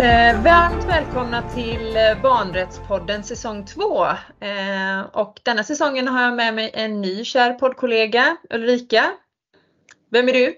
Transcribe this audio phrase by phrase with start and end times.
[0.00, 4.04] Eh, varmt välkomna till eh, Barnrättspodden säsong 2.
[4.40, 9.12] Eh, och denna säsongen har jag med mig en ny kär poddkollega, Ulrika.
[10.10, 10.56] Vem är du?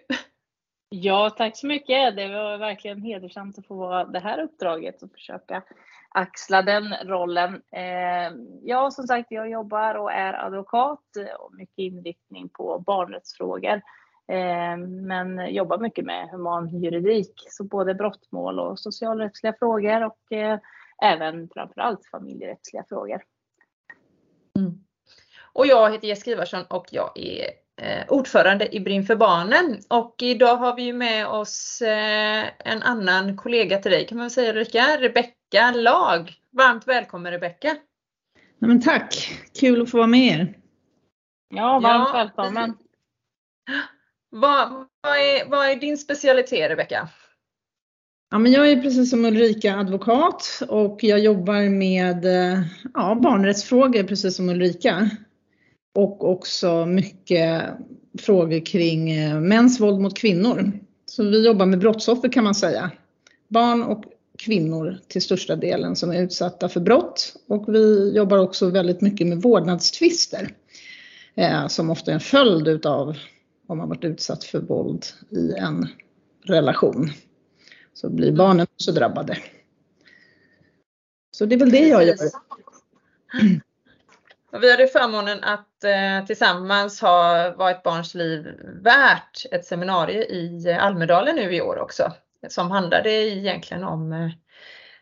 [0.89, 2.16] Ja, tack så mycket.
[2.16, 5.62] Det var verkligen hedersamt att få vara det här uppdraget och försöka
[6.09, 7.62] axla den rollen.
[7.73, 8.32] Eh,
[8.62, 11.05] ja, som sagt, jag jobbar och är advokat
[11.39, 13.82] och mycket inriktning på barnrättsfrågor.
[14.29, 20.59] Eh, men jobbar mycket med human juridik, så både brottmål och socialrättsliga frågor och eh,
[21.03, 23.22] även framförallt familjerättsliga frågor.
[24.59, 24.72] Mm.
[25.53, 27.45] Och jag heter Jessica Ivarsson och jag är
[27.83, 29.81] eh, ordförande i Brinn för barnen.
[29.89, 31.83] Och idag har vi med oss
[32.58, 36.33] en annan kollega till dig kan man säga Ulrika, Rebecka Lag.
[36.50, 37.77] Varmt välkommen Rebecka!
[38.84, 39.31] tack!
[39.61, 40.58] Kul att få vara med er!
[41.48, 42.77] Ja, varmt ja, välkommen!
[44.31, 44.69] Vad,
[45.03, 47.08] vad, är, vad är din specialitet Rebecka?
[48.30, 52.62] Ja, men jag är precis som Ulrika advokat och jag jobbar med eh,
[52.94, 55.11] ja, barnrättsfrågor precis som Ulrika.
[55.94, 57.62] Och också mycket
[58.19, 60.72] frågor kring eh, mäns våld mot kvinnor.
[61.06, 62.91] Så vi jobbar med brottsoffer kan man säga.
[63.48, 64.05] Barn och
[64.39, 67.36] kvinnor till största delen som är utsatta för brott.
[67.48, 70.48] Och vi jobbar också väldigt mycket med vårdnadstvister.
[71.34, 73.17] Eh, som ofta är en följd utav
[73.69, 75.88] om man varit utsatt för våld i en
[76.44, 77.11] relation.
[77.94, 79.38] Så blir barnen också drabbade.
[81.30, 82.16] Så det är väl det jag gör.
[84.61, 88.46] Vi hade förmånen att eh, tillsammans ha Vad ett barns liv
[88.83, 92.12] värt ett seminarium i Almedalen nu i år också.
[92.48, 94.30] Som handlade egentligen om eh,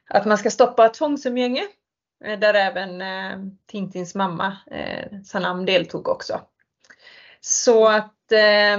[0.08, 1.62] att man ska stoppa tvångsumgänge.
[2.24, 6.40] Eh, där även eh, Tintins mamma eh, Sanam deltog också.
[7.40, 8.78] Så att eh,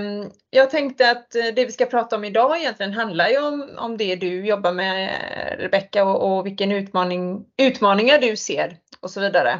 [0.50, 3.98] jag tänkte att eh, det vi ska prata om idag egentligen handlar ju om, om
[3.98, 5.12] det du jobbar med
[5.60, 9.52] Rebecka och, och vilken utmaning, utmaningar du ser och så vidare.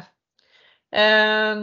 [0.94, 1.56] Eh,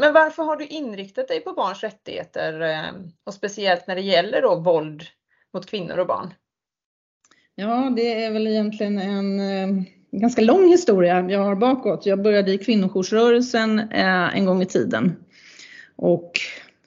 [0.00, 2.90] men varför har du inriktat dig på barns rättigheter eh,
[3.24, 5.02] och speciellt när det gäller då våld
[5.54, 6.34] mot kvinnor och barn?
[7.54, 12.06] Ja, det är väl egentligen en eh, ganska lång historia jag har bakåt.
[12.06, 15.16] Jag började i kvinnojoursrörelsen eh, en gång i tiden
[15.96, 16.32] och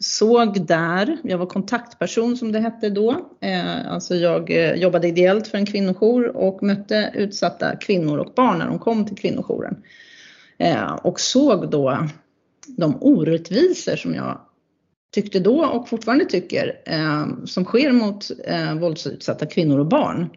[0.01, 5.47] såg där, jag var kontaktperson som det hette då, eh, alltså jag eh, jobbade ideellt
[5.47, 9.84] för en kvinnojour och mötte utsatta kvinnor och barn när de kom till kvinnojouren.
[10.57, 12.07] Eh, och såg då
[12.67, 14.41] de orättvisor som jag
[15.13, 16.75] tyckte då och fortfarande tycker
[17.45, 18.31] som sker mot
[18.79, 20.29] våldsutsatta kvinnor och barn.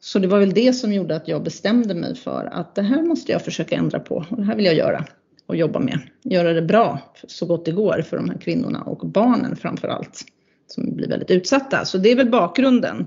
[0.00, 3.02] Så det var väl det som gjorde att jag bestämde mig för att det här
[3.02, 5.04] måste jag försöka ändra på och det här vill jag göra
[5.46, 5.98] och jobba med.
[6.22, 10.24] Göra det bra så gott det går för de här kvinnorna och barnen framför allt
[10.66, 11.84] som blir väldigt utsatta.
[11.84, 13.06] Så det är väl bakgrunden.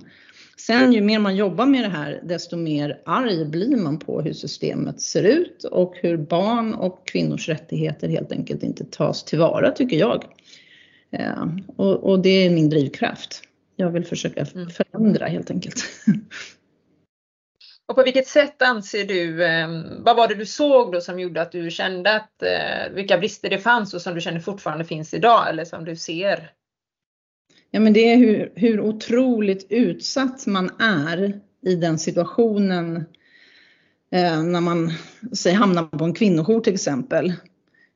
[0.57, 4.33] Sen ju mer man jobbar med det här desto mer arg blir man på hur
[4.33, 9.97] systemet ser ut och hur barn och kvinnors rättigheter helt enkelt inte tas tillvara tycker
[9.97, 10.23] jag.
[11.09, 13.41] Ja, och, och det är min drivkraft.
[13.75, 14.69] Jag vill försöka mm.
[14.69, 15.83] förändra helt enkelt.
[17.89, 21.41] Och på vilket sätt anser du, ehm, vad var det du såg då som gjorde
[21.41, 25.13] att du kände att eh, vilka brister det fanns och som du känner fortfarande finns
[25.13, 26.51] idag eller som du ser?
[27.71, 32.95] Ja men det är hur, hur otroligt utsatt man är i den situationen
[34.11, 34.93] eh, när man
[35.33, 37.33] säg, hamnar på en kvinnojour till exempel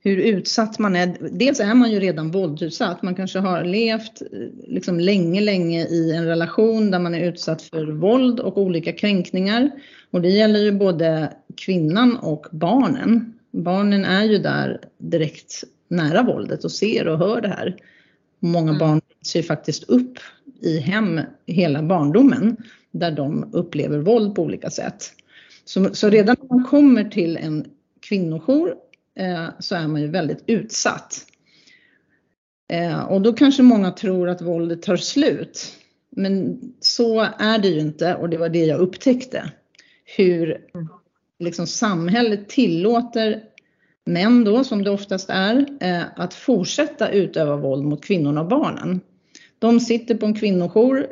[0.03, 1.17] hur utsatt man är.
[1.31, 3.01] Dels är man ju redan våldsutsatt.
[3.01, 4.21] Man kanske har levt
[4.67, 9.71] liksom länge, länge i en relation där man är utsatt för våld och olika kränkningar.
[10.11, 13.33] Och det gäller ju både kvinnan och barnen.
[13.51, 17.75] Barnen är ju där direkt nära våldet och ser och hör det här.
[18.39, 18.79] Många mm.
[18.79, 20.19] barn ser ju faktiskt upp
[20.61, 22.57] i hem hela barndomen
[22.91, 25.11] där de upplever våld på olika sätt.
[25.65, 27.65] Så, så redan när man kommer till en
[28.01, 28.92] kvinnojour Eh,
[29.59, 31.25] så är man ju väldigt utsatt.
[32.73, 35.73] Eh, och då kanske många tror att våldet tar slut.
[36.09, 39.51] Men så är det ju inte och det var det jag upptäckte.
[40.17, 40.57] Hur
[41.39, 43.43] liksom samhället tillåter
[44.05, 49.01] män då, som det oftast är, eh, att fortsätta utöva våld mot kvinnorna och barnen.
[49.59, 51.07] De sitter på en kvinnojour,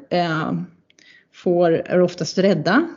[1.33, 2.87] får, är oftast rädda,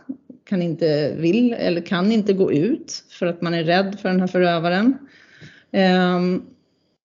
[0.45, 4.21] kan inte, vill eller kan inte gå ut för att man är rädd för den
[4.21, 4.99] här förövaren.
[5.73, 6.43] Ehm,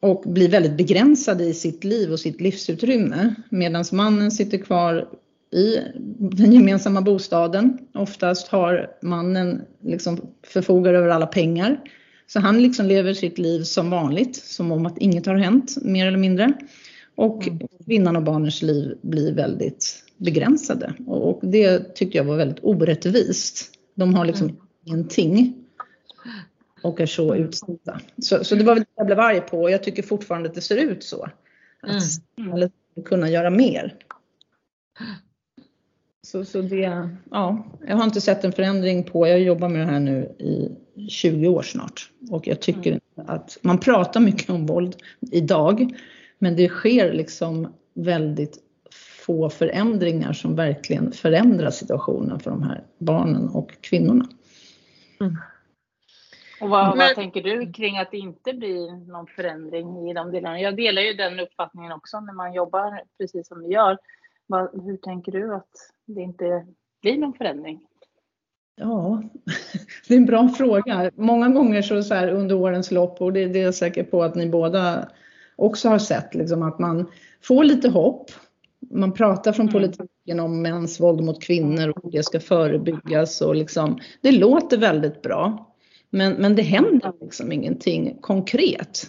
[0.01, 3.35] och blir väldigt begränsade i sitt liv och sitt livsutrymme.
[3.49, 5.07] Medan mannen sitter kvar
[5.51, 5.77] i
[6.19, 7.77] den gemensamma bostaden.
[7.93, 11.79] Oftast har mannen liksom förfogar över alla pengar.
[12.27, 16.07] Så han liksom lever sitt liv som vanligt, som om att inget har hänt, mer
[16.07, 16.53] eller mindre.
[17.19, 17.67] Och mm.
[17.85, 20.93] kvinnan och barnens liv blir väldigt begränsade.
[21.07, 23.71] Och det tyckte jag var väldigt orättvist.
[23.95, 24.61] De har liksom mm.
[24.85, 25.65] ingenting
[26.83, 27.99] och är så utsatta.
[28.17, 30.55] Så, så det var väl det jag blev arg på och jag tycker fortfarande att
[30.55, 31.29] det ser ut så.
[31.81, 33.05] Att samhället mm.
[33.05, 33.95] kunna göra mer.
[36.27, 39.91] Så, så det, ja, jag har inte sett en förändring på, jag jobbar med det
[39.91, 40.69] här nu i
[41.09, 43.01] 20 år snart och jag tycker mm.
[43.15, 44.95] att man pratar mycket om våld
[45.31, 45.93] idag
[46.39, 48.57] men det sker liksom väldigt
[49.25, 54.25] få förändringar som verkligen förändrar situationen för de här barnen och kvinnorna.
[55.21, 55.37] Mm.
[56.61, 60.59] Och vad, vad, tänker du kring att det inte blir någon förändring i de delarna?
[60.59, 63.97] Jag delar ju den uppfattningen också när man jobbar precis som vi gör.
[64.47, 65.71] Vad, hur tänker du att
[66.05, 66.65] det inte
[67.01, 67.79] blir någon förändring?
[68.75, 69.23] Ja,
[70.07, 71.11] det är en bra fråga.
[71.15, 74.23] Många gånger så, så här under årens lopp och det, det är jag säker på
[74.23, 75.09] att ni båda
[75.59, 77.11] också har sett, liksom att man
[77.43, 78.31] får lite hopp.
[78.91, 79.73] Man pratar från mm.
[79.73, 84.77] politiken om mäns våld mot kvinnor och hur det ska förebyggas och liksom, det låter
[84.77, 85.75] väldigt bra.
[86.09, 89.07] Men, men det händer liksom ingenting konkret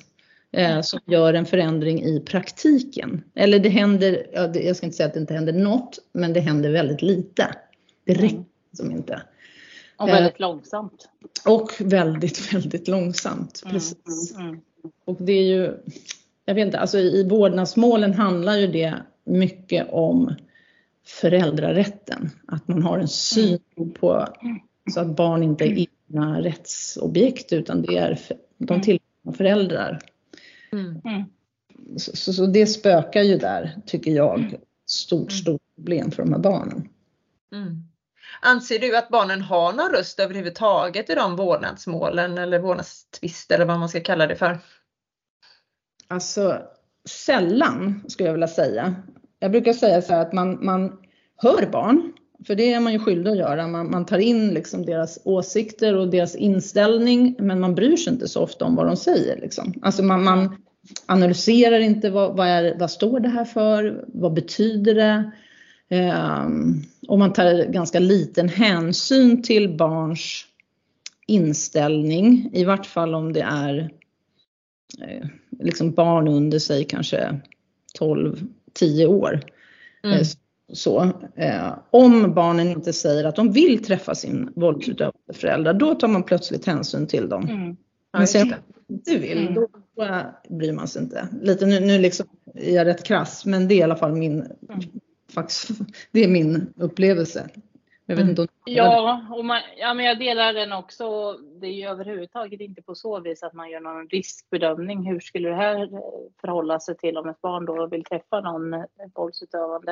[0.52, 3.24] eh, som gör en förändring i praktiken.
[3.34, 6.70] Eller det händer, jag ska inte säga att det inte händer något, men det händer
[6.70, 7.54] väldigt lite.
[8.06, 8.44] Det räcker mm.
[8.72, 9.22] som inte.
[9.96, 11.08] Och väldigt eh, långsamt.
[11.46, 13.62] Och väldigt, väldigt långsamt.
[13.64, 14.34] Mm, Precis.
[14.34, 14.60] Mm, mm.
[15.04, 15.74] Och det är ju,
[16.44, 18.94] jag vet inte, alltså i vårdnadsmålen handlar ju det
[19.24, 20.34] mycket om
[21.06, 22.30] föräldrarätten.
[22.46, 23.90] Att man har en syn mm.
[23.90, 24.28] på
[24.94, 28.18] så att barn inte är egna rättsobjekt utan det är,
[28.58, 28.82] de mm.
[28.82, 30.00] tillhör föräldrar.
[30.72, 31.00] Mm.
[31.96, 34.54] Så, så, så, det spökar ju där, tycker jag.
[34.86, 36.88] Stort, stort problem för de här barnen.
[37.52, 37.84] Mm.
[38.42, 43.78] Anser du att barnen har någon röst överhuvudtaget i de vårdnadsmålen eller vårdnadstvister eller vad
[43.78, 44.58] man ska kalla det för?
[46.10, 46.62] Alltså
[47.08, 48.94] sällan skulle jag vilja säga.
[49.38, 50.98] Jag brukar säga så här att man, man
[51.36, 52.12] hör barn,
[52.46, 53.66] för det är man ju skyldig att göra.
[53.66, 58.28] Man, man tar in liksom deras åsikter och deras inställning men man bryr sig inte
[58.28, 59.40] så ofta om vad de säger.
[59.40, 59.74] Liksom.
[59.82, 60.56] Alltså man, man
[61.06, 65.30] analyserar inte vad, vad, är, vad står det här för, vad betyder det?
[65.92, 70.46] Um, och man tar ganska liten hänsyn till barns
[71.26, 73.90] inställning, i vart fall om det är
[75.00, 75.26] eh,
[75.60, 77.40] liksom barn under sig kanske
[78.00, 79.40] 12-10 år.
[80.04, 80.16] Mm.
[80.16, 80.26] Eh,
[80.72, 81.02] så,
[81.36, 86.22] eh, om barnen inte säger att de vill träffa sin våldsutövande förälder, då tar man
[86.22, 87.48] plötsligt hänsyn till dem.
[87.48, 87.76] Mm.
[88.12, 88.54] Men sen
[88.88, 89.54] inte vill, mm.
[89.54, 91.28] då, då bryr man sig inte.
[91.42, 94.32] Lite nu, nu liksom är jag rätt krass, men det är i alla fall min,
[94.32, 94.80] mm.
[95.34, 95.70] faktiskt,
[96.12, 97.48] det är min upplevelse.
[98.10, 101.32] Jag vet inte om ja, och man, ja, men jag delar den också.
[101.32, 105.06] Det är ju överhuvudtaget inte på så vis att man gör någon riskbedömning.
[105.06, 105.88] Hur skulle det här
[106.40, 108.84] förhålla sig till om ett barn då vill träffa någon
[109.14, 109.90] våldsutövande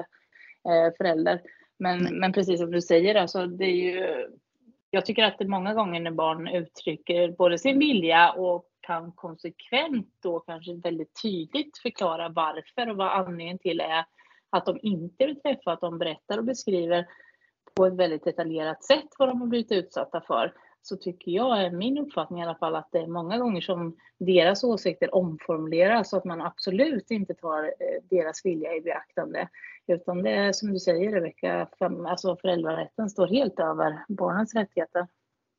[0.68, 1.40] eh, förälder?
[1.78, 4.26] Men, men precis som du säger, alltså, det är ju,
[4.90, 10.08] jag tycker att det många gånger när barn uttrycker både sin vilja och kan konsekvent
[10.22, 14.04] då kanske väldigt tydligt förklara varför och vad anledningen till är
[14.50, 17.06] att de inte vill träffa, att de berättar och beskriver
[17.78, 20.52] på ett väldigt detaljerat sätt vad de har blivit utsatta för
[20.82, 23.96] så tycker jag, är min uppfattning i alla fall, att det är många gånger som
[24.18, 29.48] deras åsikter omformuleras så att man absolut inte tar eh, deras vilja i beaktande.
[29.86, 31.68] Utan det är som du säger Rebecka,
[32.08, 35.06] alltså föräldrarätten står helt över barnens rättigheter.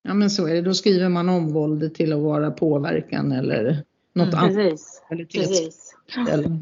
[0.01, 3.83] Ja men så är det, då skriver man om våldet till att vara påverkan eller
[4.13, 4.55] något mm, annat.
[4.55, 5.01] Precis.
[5.09, 5.95] precis.
[6.29, 6.57] Eller,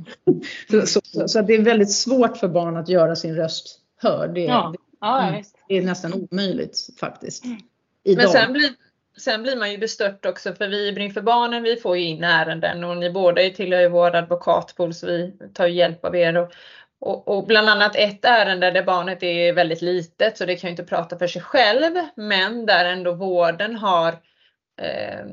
[0.82, 4.34] så, så, så, så, det är väldigt svårt för barn att göra sin röst hörd.
[4.34, 4.74] Det, ja.
[5.02, 5.44] Ja, mm.
[5.68, 7.46] Det är nästan omöjligt faktiskt.
[7.46, 7.58] Mm.
[8.16, 8.70] Men sen blir,
[9.18, 12.04] sen blir man ju bestört också för vi i Brinn för barnen vi får ju
[12.04, 16.38] in ärenden och ni båda tillhör ju vår advokatpool så vi tar hjälp av er.
[16.38, 16.52] Och,
[17.00, 20.72] och, och, bland annat ett ärende där barnet är väldigt litet så det kan ju
[20.72, 24.12] inte prata för sig själv men där ändå vården har
[24.82, 25.26] eh,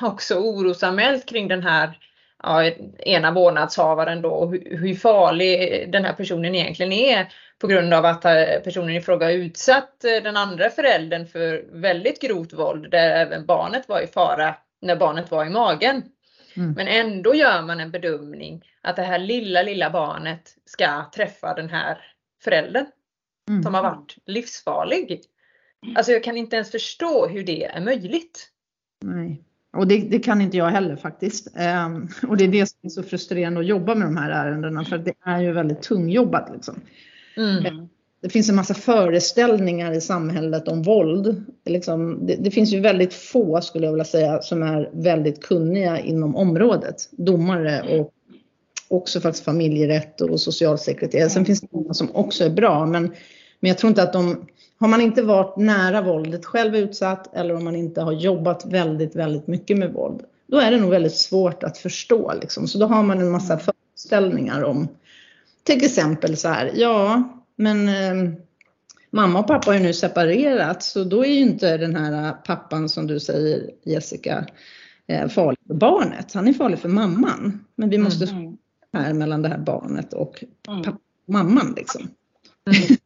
[0.08, 1.98] också orosanmält kring den här
[2.42, 2.64] ja,
[2.98, 8.24] ena vårdnadshavaren då och hur, farlig den här personen egentligen är på grund av att
[8.24, 13.46] eh, personen i fråga utsatt eh, den andra föräldern för väldigt grovt våld där även
[13.46, 16.02] barnet var i fara när barnet var i magen.
[16.56, 16.72] Mm.
[16.72, 21.70] Men ändå gör man en bedömning att det här lilla, lilla barnet ska träffa den
[21.70, 21.98] här
[22.44, 22.86] föräldern
[23.48, 23.62] mm.
[23.62, 25.20] som har varit livsfarlig.
[25.96, 28.50] Alltså jag kan inte ens förstå hur det är möjligt.
[29.04, 29.42] Nej.
[29.76, 31.48] Och det, det, kan inte jag heller faktiskt.
[31.86, 34.84] Um, och det är det som är så frustrerande att jobba med de här ärendena
[34.84, 36.50] för det är ju väldigt tungjobbat.
[36.54, 36.80] Liksom.
[37.36, 37.88] Mm.
[38.22, 41.44] Det finns en massa föreställningar i samhället om våld.
[41.64, 46.00] Liksom, det, det, finns ju väldigt få, skulle jag vilja säga, som är väldigt kunniga
[46.00, 46.96] inom området.
[47.10, 48.12] Domare och
[48.88, 51.30] också faktiskt familjerätt och socialsekreterare.
[51.30, 53.02] Sen finns det många som också är bra men,
[53.60, 54.46] men jag tror inte att de,
[54.78, 59.16] har man inte varit nära våldet, själv utsatt eller om man inte har jobbat väldigt,
[59.16, 62.68] väldigt mycket med våld, då är det nog väldigt svårt att förstå liksom.
[62.68, 64.88] Så då har man en massa föreställningar om
[65.62, 67.22] till exempel så här, ja
[67.56, 68.32] men eh,
[69.10, 72.88] mamma och pappa har ju nu separerat så då är ju inte den här pappan
[72.88, 74.46] som du säger Jessica
[75.06, 76.32] eh, farlig för barnet.
[76.32, 77.64] Han är farlig för mamman.
[77.74, 78.56] Men vi måste mm.
[78.92, 80.82] här mellan det här barnet och mm.
[80.82, 82.02] pappa och mamman liksom.
[82.02, 82.96] Mm.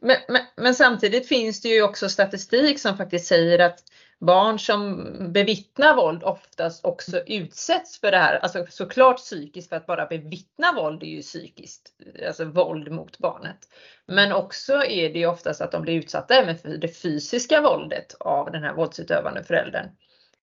[0.00, 3.82] Men, men, men, samtidigt finns det ju också statistik som faktiskt säger att
[4.18, 8.38] barn som bevittnar våld oftast också utsätts för det här.
[8.38, 11.92] Alltså såklart psykiskt för att bara bevittna våld är ju psykiskt,
[12.26, 13.58] alltså våld mot barnet.
[14.06, 18.16] Men också är det ju oftast att de blir utsatta även för det fysiska våldet
[18.20, 19.88] av den här våldsutövande föräldern.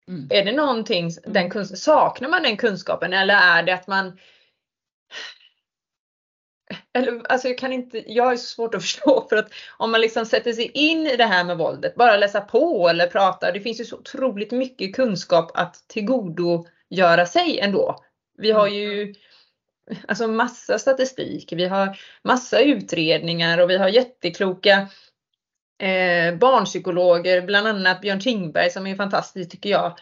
[0.08, 0.28] Mm.
[0.30, 4.18] Är det någonting, den, saknar man den kunskapen eller är det att man
[6.94, 10.00] eller, alltså jag kan inte, jag är så svårt att förstå för att om man
[10.00, 13.60] liksom sätter sig in i det här med våldet, bara läsa på eller prata, det
[13.60, 18.04] finns ju så otroligt mycket kunskap att tillgodogöra sig ändå.
[18.38, 19.14] Vi har ju
[20.08, 24.88] alltså massa statistik, vi har massa utredningar och vi har jättekloka
[25.78, 29.98] eh, barnpsykologer, bland annat Björn Tingberg som är fantastisk tycker jag,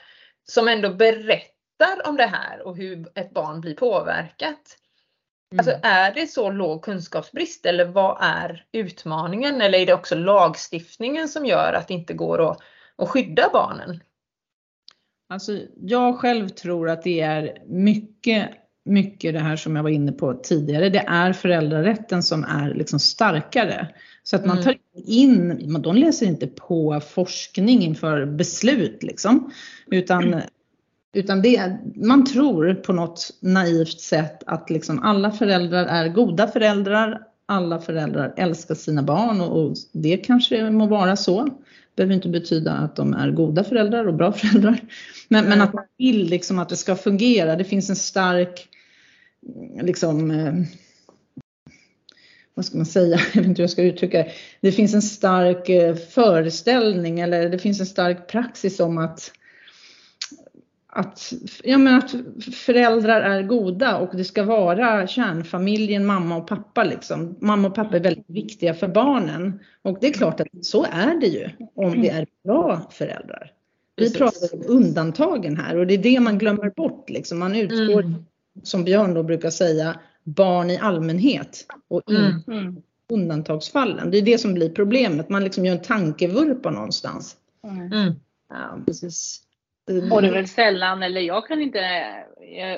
[0.48, 4.76] som ändå berättar om det här och hur ett barn blir påverkat.
[5.58, 5.80] Alltså mm.
[5.82, 9.60] är det så låg kunskapsbrist eller vad är utmaningen?
[9.60, 12.58] Eller är det också lagstiftningen som gör att det inte går att,
[12.96, 14.00] att skydda barnen?
[15.28, 18.50] Alltså jag själv tror att det är mycket,
[18.84, 20.88] mycket det här som jag var inne på tidigare.
[20.88, 23.88] Det är föräldrarätten som är liksom starkare.
[24.22, 24.64] Så att man mm.
[24.64, 24.76] tar
[25.06, 29.52] in, de läser inte på forskning inför beslut liksom.
[29.90, 30.42] Utan.
[31.12, 37.22] Utan det, man tror på något naivt sätt att liksom alla föräldrar är goda föräldrar,
[37.46, 41.44] alla föräldrar älskar sina barn och, och det kanske må vara så.
[41.44, 41.52] Det
[41.96, 44.80] behöver inte betyda att de är goda föräldrar och bra föräldrar.
[45.28, 47.56] Men, men att man vill liksom att det ska fungera.
[47.56, 48.68] Det finns en stark,
[49.82, 50.54] liksom, eh,
[52.54, 54.32] vad ska man säga, jag vet inte hur jag ska uttrycka det.
[54.60, 59.32] Det finns en stark eh, föreställning eller det finns en stark praxis om att
[60.92, 61.32] att,
[61.64, 62.14] ja, men att
[62.54, 66.84] föräldrar är goda och det ska vara kärnfamiljen, mamma och pappa.
[66.84, 67.36] Liksom.
[67.40, 69.60] Mamma och pappa är väldigt viktiga för barnen.
[69.82, 73.52] Och det är klart att så är det ju om det är bra föräldrar.
[73.96, 77.10] Vi pratar om undantagen här och det är det man glömmer bort.
[77.10, 77.38] Liksom.
[77.38, 78.24] Man utgår, mm.
[78.62, 82.82] som Björn då brukar säga, barn i allmänhet och inte mm.
[83.12, 84.10] undantagsfallen.
[84.10, 85.28] Det är det som blir problemet.
[85.28, 87.36] Man liksom gör en tankevurpa någonstans.
[87.64, 88.14] Mm.
[88.48, 89.42] Ja, precis.
[89.90, 90.12] Mm.
[90.12, 91.80] Och det är väl sällan, eller jag kan inte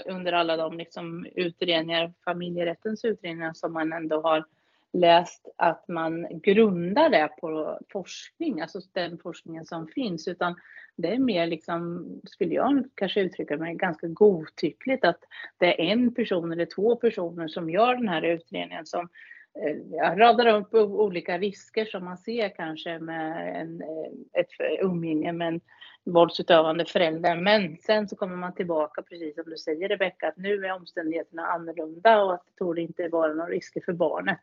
[0.06, 4.44] under alla de liksom utredningar, familjerättens utredningar som man ändå har
[4.92, 10.54] läst att man grundar det på forskning, alltså den forskningen som finns, utan
[10.96, 15.24] det är mer liksom, skulle jag kanske uttrycka mig, ganska godtyckligt att
[15.58, 19.08] det är en person eller två personer som gör den här utredningen som
[19.90, 25.48] jag radar upp olika risker som man ser kanske med en, eh, ett umgänge med
[25.48, 25.60] en
[26.04, 27.36] våldsutövande föräldrar.
[27.36, 31.46] Men sen så kommer man tillbaka, precis som du säger Rebecka, att nu är omständigheterna
[31.46, 34.38] annorlunda och att det torde inte vara några risker för barnet.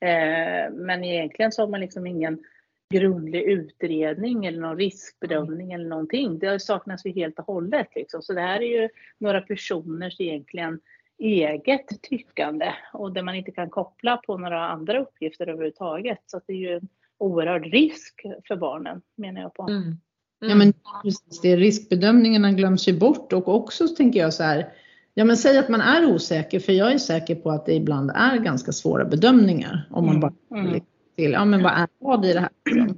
[0.00, 2.44] Eh, men egentligen så har man liksom ingen
[2.90, 6.38] grundlig utredning eller någon riskbedömning eller någonting.
[6.38, 7.88] Det saknas ju helt och hållet.
[7.94, 8.22] Liksom.
[8.22, 10.80] Så det här är ju några personers egentligen
[11.18, 16.18] eget tyckande och där man inte kan koppla på några andra uppgifter överhuvudtaget.
[16.26, 19.62] Så det är ju en oerhörd risk för barnen menar jag på.
[19.62, 19.96] Mm.
[20.44, 20.50] Mm.
[20.50, 20.72] Ja men
[21.02, 24.68] precis det, riskbedömningarna glöms ju bort och också tänker jag så här,
[25.14, 28.10] ja men säg att man är osäker för jag är säker på att det ibland
[28.14, 30.20] är ganska svåra bedömningar om man mm.
[30.20, 30.80] bara mm.
[31.16, 32.50] till, ja men vad är vad i det här?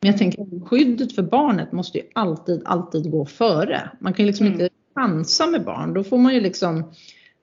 [0.00, 3.90] Men jag tänker skyddet för barnet måste ju alltid, alltid gå före.
[4.00, 4.60] Man kan ju liksom mm.
[4.60, 6.92] inte chansa med barn, då får man ju liksom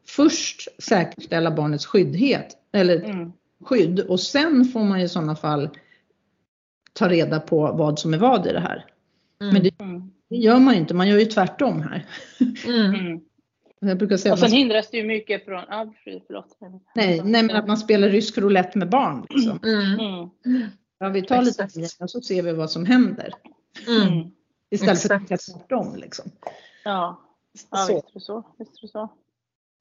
[0.08, 3.32] först säkerställa barnets skyddhet eller mm.
[3.64, 5.70] skydd och sen får man i sådana fall
[6.94, 8.86] ta reda på vad som är vad i det här.
[9.42, 9.54] Mm.
[9.54, 10.12] Men det, mm.
[10.30, 12.06] det, gör man inte, man gör ju tvärtom här.
[12.66, 12.96] Mm.
[12.96, 13.22] mm.
[13.80, 14.58] Jag brukar säga och sen man...
[14.58, 16.58] hindras det ju mycket från, ah, förlåt.
[16.96, 19.26] Nej, nej, men att man spelar rysk roulette med barn.
[19.30, 19.60] Liksom.
[19.64, 20.00] Mm.
[20.00, 20.70] mm.
[21.00, 21.68] Ja, vi tar lite
[22.00, 23.34] och så ser vi vad som händer.
[23.88, 24.32] Mm.
[24.70, 25.08] Istället Exakt.
[25.08, 25.96] för att tänka tvärtom.
[25.96, 26.32] Liksom.
[26.84, 27.22] Ja,
[27.72, 28.44] ja visst är det så.
[28.58, 29.10] Visst är det så.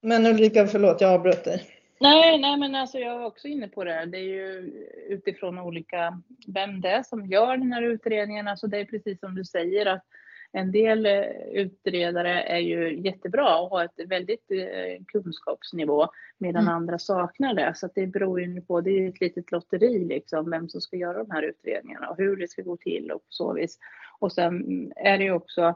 [0.02, 1.62] Men Ulrika, förlåt jag avbröt dig.
[2.04, 4.06] Nej, nej men alltså jag var också inne på det.
[4.06, 4.72] Det är ju
[5.08, 8.48] utifrån olika, vem det är som gör den här utredningen.
[8.48, 10.04] Alltså det är precis som du säger att
[10.52, 16.08] en del eh, utredare är ju jättebra och har ett väldigt eh, kunskapsnivå
[16.38, 16.74] medan Mm.
[16.74, 17.72] andra saknar det.
[17.76, 20.80] Så att det beror ju på, det är ju ett litet lotteri liksom, vem som
[20.80, 23.78] ska göra de här utredningarna och hur det ska gå till och på så vis.
[24.18, 25.74] Och sen är det ju också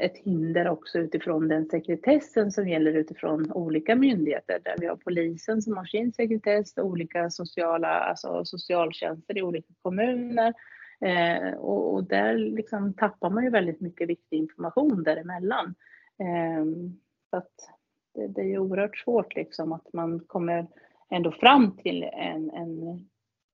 [0.00, 5.62] ett hinder också utifrån den sekretessen som gäller utifrån olika myndigheter där vi har polisen
[5.62, 10.54] som har sin sekretess, olika sociala, alltså socialtjänster i olika kommuner.
[11.00, 15.74] Eh, och, och där liksom tappar man ju väldigt mycket viktig information däremellan.
[16.18, 16.64] Eh,
[17.30, 17.54] så att
[18.14, 20.66] det, det är ju oerhört svårt liksom att man kommer
[21.10, 23.00] ändå fram till en, en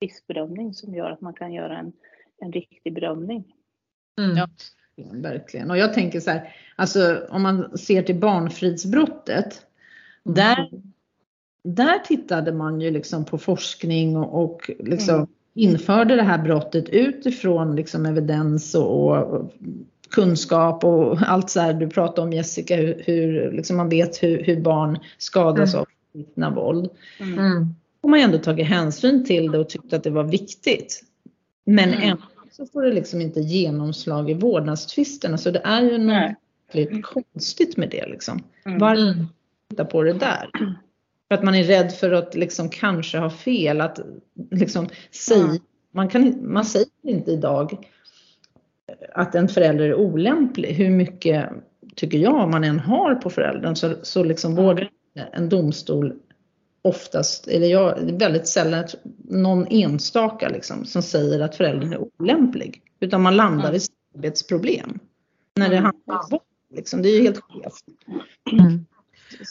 [0.01, 1.93] riskbedömning som gör att man kan göra en,
[2.37, 3.53] en riktig bedömning.
[4.21, 4.37] Mm.
[4.37, 4.47] Ja.
[5.11, 5.71] Verkligen.
[5.71, 9.61] Och jag tänker så här, alltså om man ser till barnfridsbrottet.
[10.23, 10.69] Där,
[11.63, 15.73] där tittade man ju liksom på forskning och, och liksom Mm.
[15.73, 19.53] införde det här brottet utifrån liksom evidens och, och
[20.09, 24.43] kunskap och allt så här du pratade om Jessica, hur, hur liksom man vet hur,
[24.43, 25.81] hur barn skadas Mm.
[25.81, 26.89] av vittna våld.
[27.19, 27.39] Mm.
[27.39, 27.75] Mm.
[28.01, 31.03] Och man ändå tagit hänsyn till det och tyckt att det var viktigt.
[31.65, 32.01] Men Mm.
[32.09, 32.23] ändå
[32.57, 35.37] så får det liksom inte genomslag i vårdnadstvisterna.
[35.37, 36.35] Så det är ju något
[36.73, 37.01] Nej.
[37.01, 38.43] konstigt med det liksom.
[38.65, 38.79] Mm.
[38.79, 39.25] Varför Mm.
[39.69, 40.49] titta på det där?
[41.27, 43.81] För att man är rädd för att liksom kanske ha fel.
[43.81, 43.99] Att
[44.51, 45.57] liksom säga, Mm.
[45.91, 47.87] man, kan, man säger inte idag
[49.13, 50.69] att en förälder är olämplig.
[50.73, 51.49] Hur mycket,
[51.95, 56.13] tycker jag, man än har på föräldern så, så liksom vågar inte en domstol
[56.83, 58.87] oftast, eller jag, det är väldigt sällan
[59.29, 62.81] någon enstaka liksom, som säger att föräldern är olämplig.
[62.99, 63.75] Utan man landar Mm.
[63.75, 64.99] i samarbetsproblem.
[65.55, 65.91] När det Mm.
[66.07, 66.39] handlar om
[66.75, 67.83] liksom, det är ju helt skevt.
[68.51, 68.85] Mm.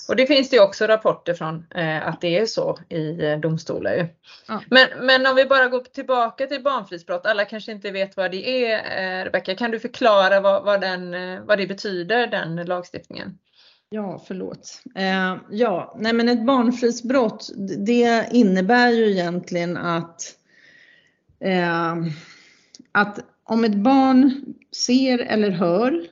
[0.08, 3.38] Och det finns det ju också rapporter från eh, att det är så i eh,
[3.38, 3.92] domstolar.
[3.94, 4.06] Ju.
[4.48, 4.62] Ja.
[4.70, 8.64] Men, men om vi bara går tillbaka till barnfridsbrott, alla kanske inte vet vad det
[8.64, 8.74] är.
[9.20, 13.38] Eh, Rebecka, kan du förklara vad, vad, den, eh, vad det betyder, den lagstiftningen?
[13.94, 14.82] Ja, förlåt.
[14.94, 17.50] Eh, ja, nej men ett barnfridsbrott,
[17.86, 20.36] det innebär ju egentligen att,
[21.40, 21.96] eh,
[22.92, 24.44] att om ett barn
[24.86, 26.06] ser eller hör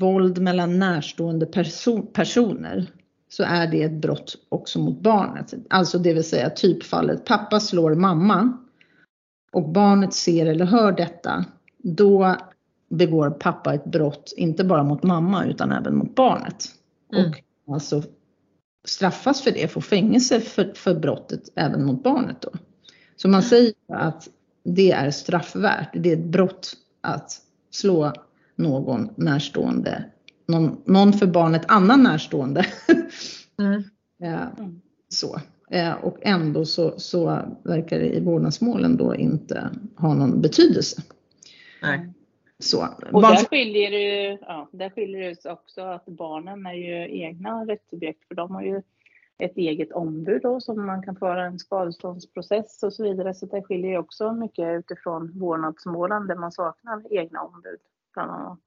[0.00, 2.92] våld mellan närstående perso personer
[3.28, 5.54] så är det ett brott också mot barnet.
[5.70, 8.58] Alltså det vill säga typfallet pappa slår mamma
[9.52, 11.44] och barnet ser eller hör detta,
[11.78, 12.36] då
[12.88, 16.64] begår pappa ett brott, inte bara mot mamma utan även mot barnet.
[17.14, 17.32] Mm.
[17.66, 18.02] Och alltså
[18.84, 22.50] straffas för det, får fängelse för, för brottet även mot barnet då.
[23.16, 24.28] Så man säger att
[24.64, 28.12] det är straffvärt, det är ett brott att slå
[28.56, 30.04] någon närstående,
[30.46, 32.66] någon, någon för barnet annan närstående.
[33.58, 33.82] Mm.
[34.20, 34.80] Mm.
[35.08, 35.40] så.
[35.70, 41.02] Eh, och ändå så, så verkar det i vårdnadsmålen då inte ha någon betydelse.
[41.82, 42.12] Nej.
[42.58, 42.86] Så.
[43.12, 47.20] Och Barn- där skiljer det ju, ja, där skiljer det också att barnen är ju
[47.20, 48.82] egna rättssubjekt för de har ju
[49.38, 53.34] ett eget ombud då som man kan föra en skadeståndsprocess och så vidare.
[53.34, 57.78] Så det skiljer ju också mycket utifrån vårdnadsmålen där man saknar egna ombud
[58.14, 58.60] bland annat.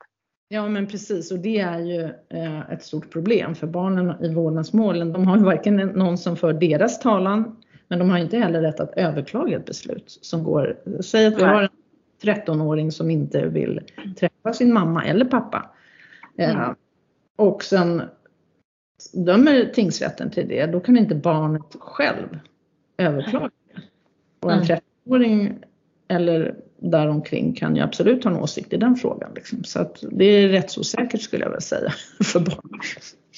[0.47, 5.13] Ja men precis och det är ju eh, ett stort problem för barnen i vårdnadsmålen.
[5.13, 8.79] De har ju varken någon som för deras talan men de har inte heller rätt
[8.79, 10.77] att överklaga ett beslut som går.
[11.01, 11.69] Säg att vi har en
[12.21, 13.79] 13-åring som inte vill
[14.19, 15.69] träffa sin mamma eller pappa.
[16.37, 16.75] Eh, Mm.
[17.35, 18.01] Och sen
[19.13, 22.39] dömer tingsrätten till det, då kan inte barnet själv
[22.97, 23.49] överklaga.
[23.75, 23.81] det.
[24.39, 24.67] Och en Mm.
[25.05, 25.57] 13-åring
[26.07, 29.31] eller däromkring kan ju absolut ha en åsikt i den frågan.
[29.35, 29.63] Liksom.
[29.63, 32.79] Så att det är rätt så säkert skulle jag vilja säga för barn.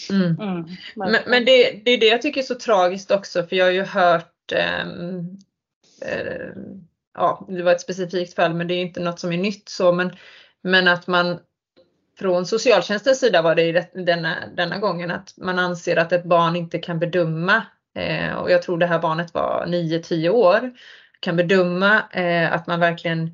[0.10, 0.40] Mm.
[0.42, 0.66] Mm,
[0.96, 3.72] Men, men det, det är det jag tycker är så tragiskt också för jag har
[3.72, 5.20] ju hört ehm,
[6.02, 6.48] eh,
[7.14, 9.92] Ja, det var ett specifikt fall men det är inte något som är nytt så
[9.92, 10.16] men,
[10.62, 11.40] men att man
[12.20, 16.80] från socialtjänstens sida var det denna, denna gången att man anser att ett barn inte
[16.80, 20.72] kan bedöma eh, och jag tror det här barnet var 9-10 år
[21.20, 23.32] kan bedöma eh, att man verkligen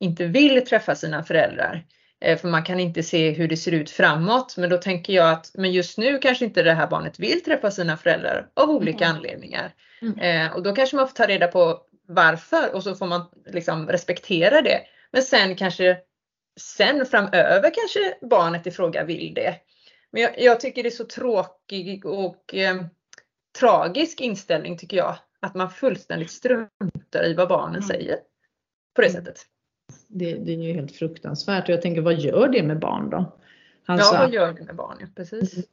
[0.00, 1.84] inte vill träffa sina föräldrar.
[2.20, 4.54] Eh, För man kan inte se hur det ser ut framåt.
[4.56, 7.70] Men då tänker jag att men just nu kanske inte det här barnet vill träffa
[7.70, 9.16] sina föräldrar av olika Mm.
[9.16, 9.74] anledningar.
[10.02, 10.18] Mm.
[10.18, 13.88] Eh, och då kanske man får ta reda på varför och så får man liksom
[13.88, 14.80] respektera det.
[15.10, 15.96] Men sen kanske
[16.60, 19.54] sen framöver kanske barnet i fråga vill det.
[20.10, 22.84] Men jag, jag tycker det är så tråkig och eh,
[23.60, 25.16] tragisk inställning tycker jag.
[25.40, 27.88] Att man fullständigt struntar i vad barnen Mm.
[27.88, 28.16] säger.
[28.94, 29.24] På det Mm.
[29.24, 29.42] sättet.
[30.08, 33.38] Det, det är ju helt fruktansvärt och jag tänker vad gör det med barn då?
[33.86, 34.96] Alltså ja, vad gör det med barn?
[35.00, 35.66] Ja, Precis.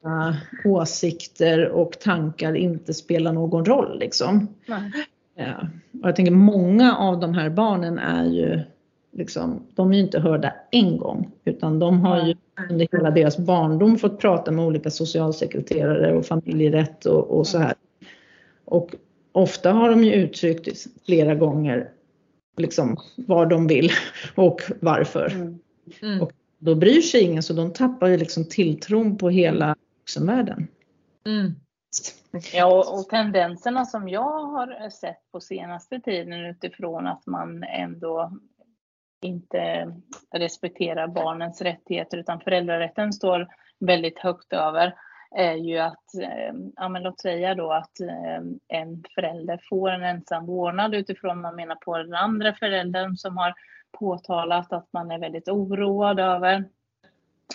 [0.66, 4.56] åsikter och tankar inte spelar någon roll liksom.
[4.66, 4.92] Nej.
[5.36, 5.68] Ja.
[6.02, 8.60] Och jag tänker många av de här barnen är ju
[9.12, 11.32] liksom, de är ju inte hörda en gång.
[11.46, 12.36] utan de har ju
[12.70, 17.74] under hela deras barndom fått prata med olika socialsekreterare och familjerätt och, och så här.
[18.66, 18.96] Och
[19.32, 21.90] ofta har de ju uttryckt flera gånger
[22.58, 23.92] liksom vad de vill
[24.36, 25.32] och varför.
[25.32, 25.60] Mm.
[26.02, 26.22] Mm.
[26.22, 30.68] Och då bryr sig ingen så de tappar ju liksom tilltron på hela vuxenvärlden.
[31.26, 31.52] Mm.
[32.54, 38.32] Ja, och, och tendenserna som jag har sett på senaste tiden utifrån att man ändå
[39.22, 39.94] inte
[40.36, 43.48] respekterar barnens rättigheter utan föräldrarätten står
[43.80, 44.94] väldigt högt över
[45.36, 50.04] är ju att, eh, ja men låt säga då att eh, en förälder får en
[50.04, 53.54] ensam vårdnad utifrån man menar på den andra föräldern som har
[54.00, 56.66] påtalat att man är väldigt oroad över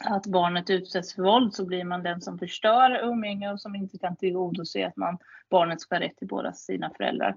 [0.04, 3.98] att barnet utsätts för våld så blir man den som förstör umgänge och som inte
[3.98, 5.18] kan tillgodose att man,
[5.50, 7.37] barnet ska ha rätt till båda sina föräldrar.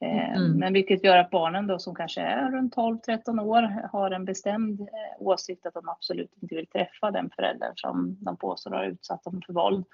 [0.00, 0.58] Eh, Mm.
[0.58, 4.80] Men vilket gör att barnen då som kanske är runt 12-13 år har en bestämd
[4.80, 4.86] eh,
[5.18, 9.42] åsikt att de absolut inte vill träffa den föräldern som de påstår har utsatt dem
[9.46, 9.84] för våld.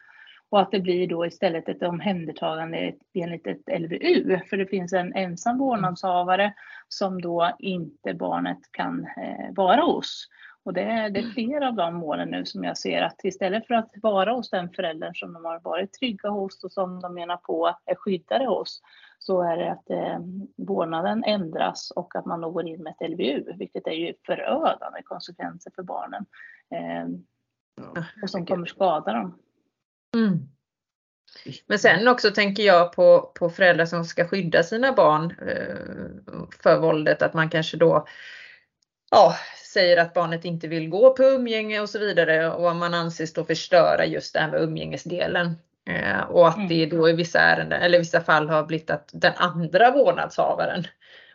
[0.50, 4.38] Och att det blir då istället ett omhändertagande enligt ett LVU.
[4.50, 6.54] För det finns en ensam vårdnadshavare
[6.88, 10.28] som då inte barnet kan eh, vara hos.
[10.64, 13.66] Och det är, det är flera av de målen nu som jag ser att istället
[13.66, 17.14] för att vara hos den föräldern som de har varit trygga hos och som de
[17.14, 18.82] menar på är skyddade hos
[19.18, 20.18] så är det att eh,
[20.56, 25.02] vårdnaden ändras och att man då går in med ett LVU, vilket är ju förödande
[25.02, 26.26] konsekvenser för barnen.
[26.70, 27.06] Eh,
[28.22, 29.38] och som kommer skada dem.
[30.16, 30.38] Mm.
[31.66, 36.80] Men sen också tänker jag på, på föräldrar som ska skydda sina barn eh, för
[36.80, 38.06] våldet, att man kanske då
[39.10, 39.36] ja,
[39.72, 43.44] säger att barnet inte vill gå på umgänge och så vidare och man anses då
[43.44, 45.56] förstöra just det här med umgängesdelen.
[45.90, 49.32] Eh, och att det då i vissa ärenden eller vissa fall har blivit att den
[49.36, 50.84] andra vårdnadshavaren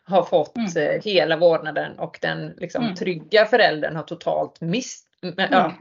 [0.03, 0.69] har fått Mm.
[0.95, 2.95] eh, hela vårdnaden och den liksom, Mm.
[2.95, 5.07] trygga föräldern har totalt mist,
[5.51, 5.73] ja,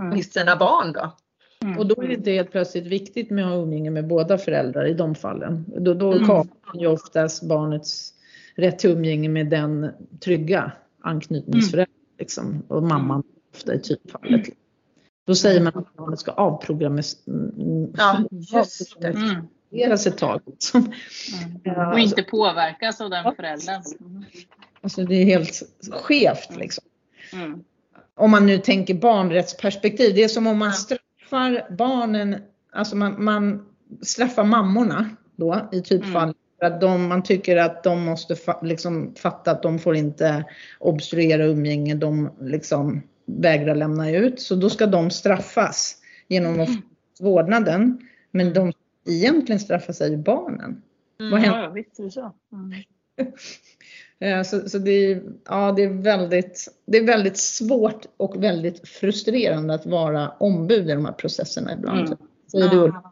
[0.00, 0.14] Mm.
[0.14, 1.16] mist sina barn då.
[1.62, 1.78] Mm.
[1.78, 4.94] Och då är det helt plötsligt viktigt med att ha umgänge med båda föräldrar i
[4.94, 5.64] de fallen.
[5.78, 6.26] Då, då Mm.
[6.26, 8.12] kapar man ju oftast barnets
[8.56, 10.72] rätt till umgänge med den trygga
[11.02, 11.94] anknytningsföräldern.
[12.18, 13.22] Liksom, och mamman
[13.54, 14.48] ofta i typfallet.
[15.26, 17.16] Då säger man att barnet ska avprogrammeras
[17.96, 18.16] Ja.
[19.72, 19.92] Mm.
[19.92, 20.40] ett tag.
[20.46, 20.92] Liksom.
[21.64, 21.88] Mm.
[21.88, 23.82] Och inte påverkas av den föräldern.
[24.00, 24.24] Mm.
[24.80, 25.62] Alltså det är helt
[25.92, 26.84] skevt liksom.
[27.32, 27.64] Mm.
[28.14, 30.14] Om man nu tänker barnrättsperspektiv.
[30.14, 32.36] Det är som om man straffar barnen,
[32.72, 33.66] alltså man, man
[34.02, 36.34] straffar mammorna då i typfall.
[36.62, 36.74] Mm.
[36.74, 40.44] Att de, man tycker att de måste fa, liksom fatta att de får inte
[40.78, 44.40] obstruera umgänge, de liksom vägrar lämna ut.
[44.40, 45.96] Så då ska de straffas
[46.28, 48.08] genom att få vårdnaden.
[48.30, 48.72] Men de
[49.08, 50.82] egentligen straffas är ju barnen.
[51.18, 51.62] Vad händer?
[51.62, 52.32] Ja, visst är det så.
[52.52, 52.72] Mm.
[54.18, 58.88] Eh, Så, så det, är, ja, det, är väldigt, det är väldigt svårt och väldigt
[58.88, 62.06] frustrerande att vara ombud i de här processerna ibland.
[62.06, 62.18] Mm.
[62.52, 62.76] Säger du?
[62.76, 63.11] Ja,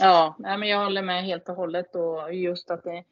[0.00, 3.04] ja nej, men jag håller med helt och hållet och just att det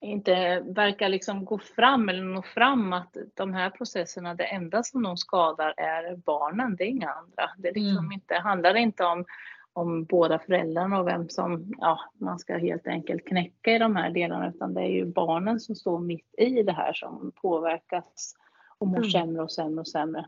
[0.00, 5.02] inte verkar liksom gå fram eller nå fram att de här processerna, det enda som
[5.02, 7.50] de skadar är barnen, det är inga andra.
[7.56, 8.12] Det liksom Mm.
[8.12, 9.24] inte, handlar inte om,
[9.72, 14.10] om båda föräldrarna och vem som ja, man ska helt enkelt knäcka i de här
[14.10, 18.34] delarna utan det är ju barnen som står mitt i det här som påverkas
[18.78, 19.10] och mår Mm.
[19.10, 20.26] sämre och sämre och sämre.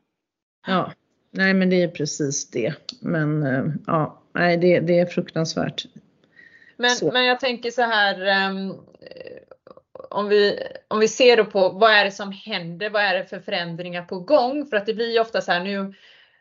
[0.66, 0.92] Ja,
[1.34, 2.74] nej men det är precis det.
[3.00, 5.84] Men eh, ja, nej det, det är fruktansvärt.
[6.76, 7.12] Men, Så.
[7.12, 8.26] men jag tänker så här.
[8.26, 8.72] eh,
[10.10, 12.90] om, vi, om vi ser då på vad är det som händer?
[12.90, 14.66] Vad är det för förändringar på gång?
[14.66, 15.94] För att det blir ju ofta så här nu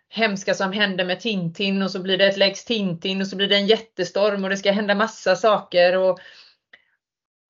[0.10, 3.48] hemska som hände med Tintin och så blir det ett Lex Tintin och så blir
[3.48, 5.98] det en jättestorm och det ska hända massa saker.
[5.98, 6.20] Och,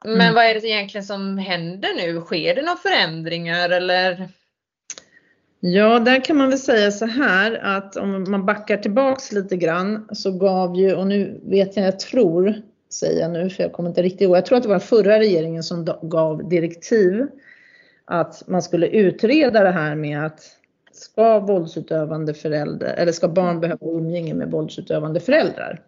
[0.05, 0.33] men Mm.
[0.33, 2.21] vad är det egentligen som händer nu?
[2.21, 4.29] Sker det några förändringar eller?
[5.65, 10.07] Ja, där kan man väl säga så här att om man backar tillbaks lite grann
[10.11, 13.89] så gav ju, och nu vet jag, jag tror, säger jag nu för jag kommer
[13.89, 17.27] inte riktigt ihåg, jag tror att det var förra regeringen som gav direktiv
[18.05, 20.41] att man skulle utreda det här med att
[20.91, 25.81] ska våldsutövande föräldrar, eller ska barn behöva umgänge med våldsutövande föräldrar?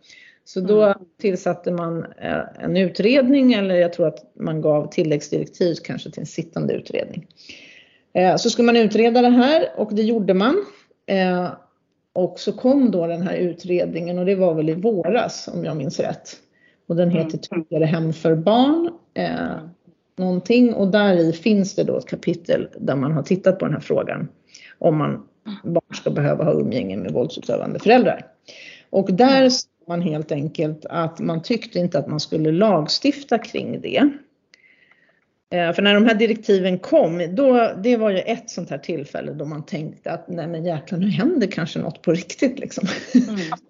[0.45, 0.97] Så då Mm.
[1.21, 6.25] tillsatte man eh, en utredning eller jag tror att man gav tilläggsdirektiv kanske till en
[6.25, 7.27] sittande utredning.
[8.15, 10.65] Eh, Så skulle man utreda det här och det gjorde man.
[11.05, 11.49] Eh,
[12.13, 15.77] Och så kom då den här utredningen och det var väl i våras om jag
[15.77, 16.29] minns rätt.
[16.87, 18.89] Och den heter Tryggare hem för barn.
[19.13, 19.57] Eh,
[20.17, 23.73] någonting och där i finns det då ett kapitel där man har tittat på den
[23.73, 24.27] här frågan.
[24.79, 25.23] Om man,
[25.63, 28.25] barn ska behöva ha umgänge med våldsutövande föräldrar.
[28.89, 33.81] Och där sa man helt enkelt att man tyckte inte att man skulle lagstifta kring
[33.81, 34.09] det.
[35.53, 39.33] Eh, för när de här direktiven kom, då, det var ju ett sånt här tillfälle
[39.33, 42.87] då man tänkte att nej men jäklar nu händer kanske något på riktigt liksom.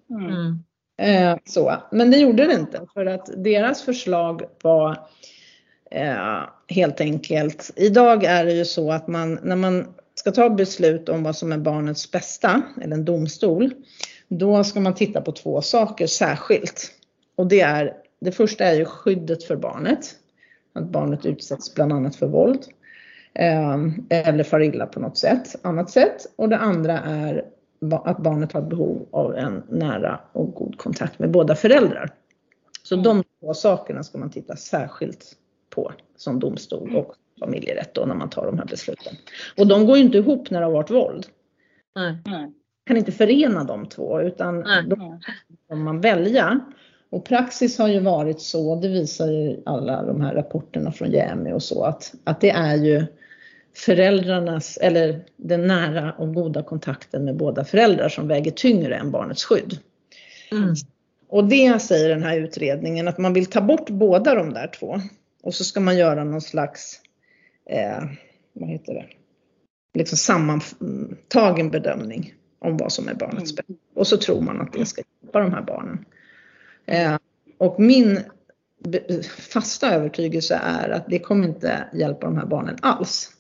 [0.10, 0.32] Mm.
[0.32, 0.64] Mm.
[0.98, 1.76] Eh, så.
[1.92, 5.08] Men det gjorde det inte för att deras förslag var
[5.92, 11.10] eh, helt enkelt, idag är det ju så att man när man ska ta beslut
[11.10, 13.74] om vad som är barnets bästa, eller en domstol,
[14.28, 16.92] då ska man titta på två saker särskilt.
[17.36, 20.16] Och det är, det första är ju skyddet för barnet.
[20.76, 22.66] Att barnet utsätts bland annat för våld.
[23.34, 23.76] Eh,
[24.10, 26.26] eller far illa på något sätt, annat sätt.
[26.36, 27.46] Och det andra är
[27.92, 32.10] att barnet har behov av en nära och god kontakt med båda föräldrar.
[32.84, 35.36] Så de två sakerna ska man titta särskilt
[35.70, 39.14] på som domstol och familjerätt då när man tar de här besluten.
[39.58, 41.26] Och de går ju inte ihop när det har varit våld.
[41.96, 42.18] Nej.
[42.26, 42.52] Nej.
[42.86, 44.84] kan inte förena de två utan Nej.
[44.88, 45.20] då
[45.68, 46.60] får man välja.
[47.16, 51.54] Och praxis har ju varit så, det visar ju alla de här rapporterna från JämO
[51.54, 53.06] och så, att, att det är ju
[53.76, 59.44] föräldrarnas, eller den nära och goda kontakten med båda föräldrar som väger tyngre än barnets
[59.46, 59.80] skydd.
[60.52, 60.76] Mm.
[61.30, 65.02] Och det säger den här utredningen att man vill ta bort båda de där två.
[65.44, 67.02] Och så ska man göra någon slags,
[67.70, 68.04] eh,
[68.54, 69.06] vad heter det,
[69.94, 73.74] liksom sammantagen bedömning om vad som är barnets bästa.
[73.96, 76.06] Och så tror man att det ska hjälpa de här barnen.
[76.86, 77.18] Eh,
[77.58, 78.20] och min
[79.38, 83.32] fasta övertygelse är att det kommer inte hjälpa de här barnen alls.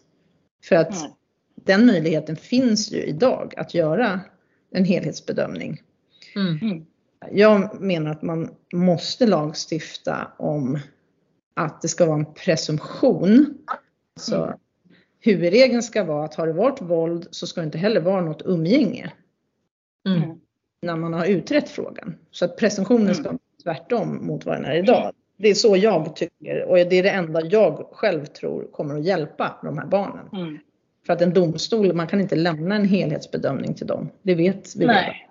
[0.63, 1.15] För att Nej.
[1.55, 4.19] den möjligheten finns ju idag att göra
[4.71, 5.81] en helhetsbedömning.
[6.35, 6.57] Mm.
[6.61, 6.85] Mm.
[7.31, 10.79] Jag menar att man måste lagstifta om
[11.53, 13.57] att det ska vara en presumtion.
[14.19, 14.57] Så Mm.
[15.19, 18.41] huvudregeln ska vara att har det varit våld så ska det inte heller vara något
[18.45, 19.13] umgänge
[20.07, 20.39] Mm.
[20.89, 21.01] Mm.
[21.01, 22.17] när man har utrett frågan.
[22.31, 23.13] Så att presumtionen Mm.
[23.15, 25.11] ska vara tvärtom mot vad den är idag.
[25.37, 29.05] Det är så jag tycker och det är det enda jag själv tror kommer att
[29.05, 30.29] hjälpa de här barnen.
[30.33, 30.57] Mm.
[31.05, 34.09] För att en domstol, man kan inte lämna en helhetsbedömning till dem.
[34.21, 34.95] Det vet vi redan.
[34.95, 35.29] Nej.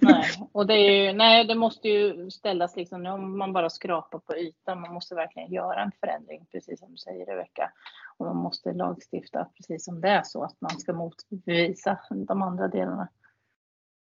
[0.00, 4.18] Nej, och det är ju, nej, det måste ju ställas liksom, om man bara skrapar
[4.18, 7.72] på ytan, man måste verkligen göra en förändring, precis som du säger Rebecka.
[8.16, 12.68] Och man måste lagstifta precis som det är så att man ska motbevisa de andra
[12.68, 13.08] delarna.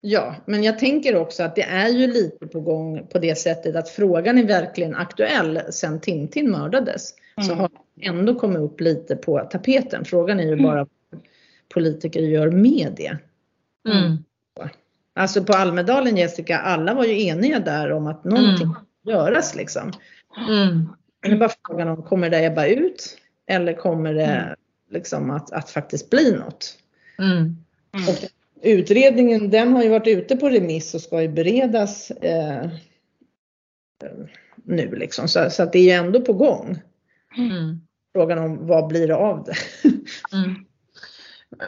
[0.08, 3.76] Ja, men jag tänker också att det är ju lite på gång på det sättet
[3.76, 7.13] att frågan är verkligen aktuell sedan Tintin mördades.
[7.41, 7.58] Så Mm.
[7.60, 10.06] har den ändå kommit upp lite på tapeten.
[10.06, 11.22] Frågan är ju bara vad
[11.74, 13.18] politiker gör med det.
[13.94, 14.18] Mm.
[15.15, 18.76] Alltså på Almedalen Jessica, alla var ju eniga där om att någonting Mm.
[19.06, 19.91] göras liksom.
[20.50, 20.89] Mm.
[21.22, 23.18] Det är bara frågan om, kommer det ebba ut?
[23.48, 24.56] Eller kommer det Mm.
[24.91, 26.78] liksom att, att faktiskt bli något?
[27.20, 27.32] Mm.
[27.38, 27.56] Mm.
[28.10, 28.15] Och
[28.65, 32.69] utredningen den har ju varit ute på remiss och ska ju beredas eh,
[34.63, 35.28] nu liksom.
[35.28, 36.82] Så, så att det är ju ändå på gång.
[37.38, 37.82] Mm.
[38.13, 39.56] Frågan om vad blir det av det?
[40.38, 40.65] Mm.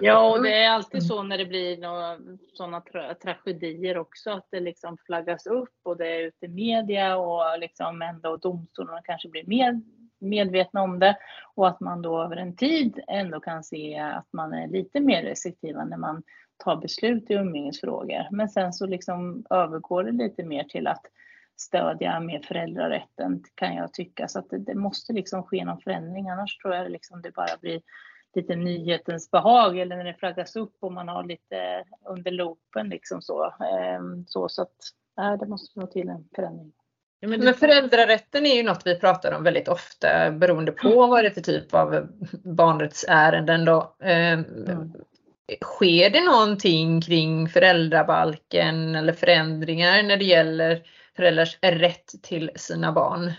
[0.02, 1.78] Ja, och det är alltid så när det blir
[2.56, 7.18] sådana tra tragedier också, att det liksom flaggas upp och det är ute i media
[7.18, 9.82] och liksom ändå domstolarna kanske blir mer
[10.20, 11.18] medvetna om det
[11.56, 15.24] och att man då över en tid ändå kan se att man är lite mer
[15.24, 16.24] restriktiva när man
[16.58, 18.28] tar beslut i umgängesfrågor.
[18.32, 21.06] Men sen så liksom övergår det lite mer till att
[21.58, 24.28] stödja med föräldrarätten kan jag tycka.
[24.28, 27.58] Så att det, det måste liksom ske någon förändring annars tror jag liksom det bara
[27.62, 27.82] blir
[28.36, 33.22] lite nyhetens behag eller när det flaggas upp och man har lite under loopen liksom
[33.22, 33.54] så.
[33.74, 34.76] Ehm, så, så att
[35.18, 36.74] nej, det måste nog till en förändring.
[37.20, 41.24] Ja, men Men föräldrarätten är ju något vi pratar om väldigt ofta beroende på vad
[41.24, 42.08] det är för typ av
[42.44, 43.96] barnrättsärenden då.
[44.00, 44.40] Eh,
[45.62, 50.84] Sker det någonting kring föräldrabalken eller förändringar när det gäller
[51.16, 53.32] föräldrars rätt till sina barn?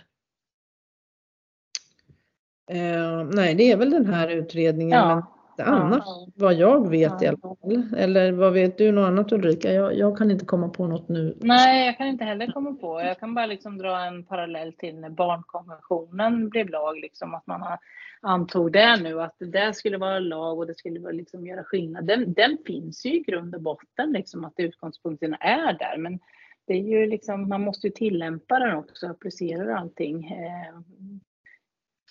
[2.71, 5.09] Eh, nej, det är väl den här utredningen.
[5.09, 5.35] Men Ja.
[5.59, 6.05] inte annars
[6.37, 7.95] vad jag vet i alla fall.
[7.97, 9.73] Eller vad vet du något annat Ulrika?
[9.73, 11.37] Jag, jag kan inte komma på något nu.
[11.41, 13.01] Nej, jag kan inte heller komma på.
[13.01, 17.63] Jag kan bara liksom dra en parallell till när barnkonventionen blev lag, liksom att man
[17.63, 17.79] har
[18.21, 21.65] antog det nu, att det där skulle vara lag och det skulle vara liksom göra
[21.65, 22.07] skillnad.
[22.07, 26.19] Den, den finns ju i grund och botten, liksom att utgångspunkten är där, men
[26.67, 30.25] det är ju liksom, man måste ju tillämpa den också, applicera allting.
[30.33, 30.81] Eh,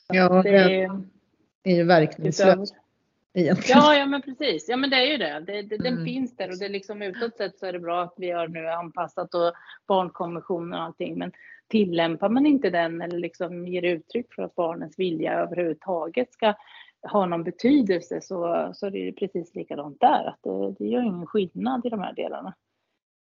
[0.07, 1.01] så Ja, att det är,
[1.61, 2.75] Det är ju verkningslöst
[3.33, 3.81] egentligen.
[3.81, 4.69] Ja, ja men precis.
[4.69, 5.39] Ja men det är ju det.
[5.47, 6.05] det, det den Mm.
[6.05, 8.47] finns där och det är liksom utåt sett så är det bra att vi har
[8.47, 9.53] nu anpassat och
[9.87, 11.17] barnkonventionen och allting.
[11.17, 11.31] Men
[11.67, 16.53] tillämpar man inte den eller liksom ger uttryck för att barnens vilja överhuvudtaget ska
[17.11, 20.25] ha någon betydelse så, så är det precis likadant där.
[20.27, 22.53] Att det, det gör ingen skillnad i de här delarna.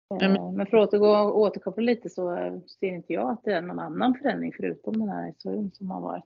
[0.08, 2.36] Ja, men- för att återgå återkoppla lite så
[2.80, 6.00] ser inte jag att det är någon annan förändring förutom den här SOUn som har
[6.00, 6.24] varit.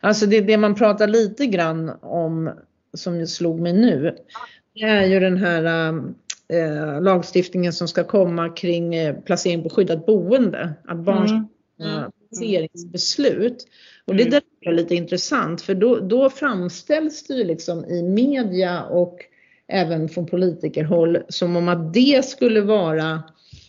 [0.00, 2.50] Alltså det, det man pratar lite grann om
[2.92, 4.16] som slog mig nu,
[4.74, 5.92] det är ju den här
[6.54, 10.74] äh, lagstiftningen som ska komma kring äh, placering på skyddat boende.
[10.84, 11.44] Att barn ska
[11.80, 11.94] Mm.
[11.94, 13.66] ha placeringsbeslut.
[14.04, 18.84] Och det där är lite intressant för då, då framställs det ju liksom i media
[18.84, 19.18] och
[19.68, 23.22] även från politikerhåll som om att det skulle vara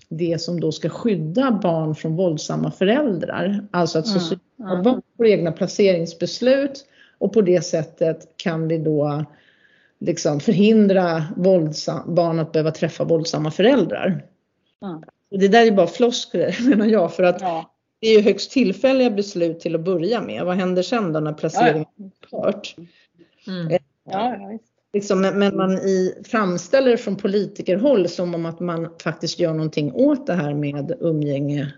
[0.09, 3.67] det som då ska skydda barn från våldsamma föräldrar.
[3.71, 4.81] Alltså att sociala ja.
[4.83, 6.85] barn får egna placeringsbeslut
[7.17, 9.25] och på det sättet kan vi då
[10.05, 14.25] liksom förhindra våldsam, barn att behöva träffa våldsamma föräldrar.
[14.81, 15.01] Ja.
[15.31, 17.71] Och Det där är bara floskler menar jag för att Ja.
[18.01, 20.45] det är ju högst tillfälliga beslut till att börja med.
[20.45, 22.75] Vad händer sen då när placeringen är upphört?
[23.47, 23.71] Mm.
[23.71, 23.79] Ja,
[24.39, 24.59] ja.
[24.93, 29.53] Liksom, men men man i, framställer det från politikerhåll som om att man faktiskt gör
[29.53, 31.73] någonting åt det här med umgänge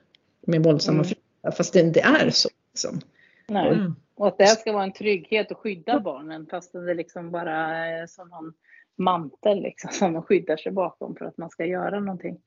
[0.48, 1.06] med våldsamma Mm.
[1.06, 1.58] föräldrar.
[1.58, 2.50] Fast det inte är så.
[2.74, 3.02] Liksom.
[3.48, 3.78] Nej.
[4.18, 4.22] Mm.
[4.22, 7.52] Och att det här ska vara en trygghet och skydda barnen fast det liksom bara
[7.76, 8.54] är som någon
[8.98, 12.38] mantel liksom, som de skyddar sig bakom för att man ska göra någonting.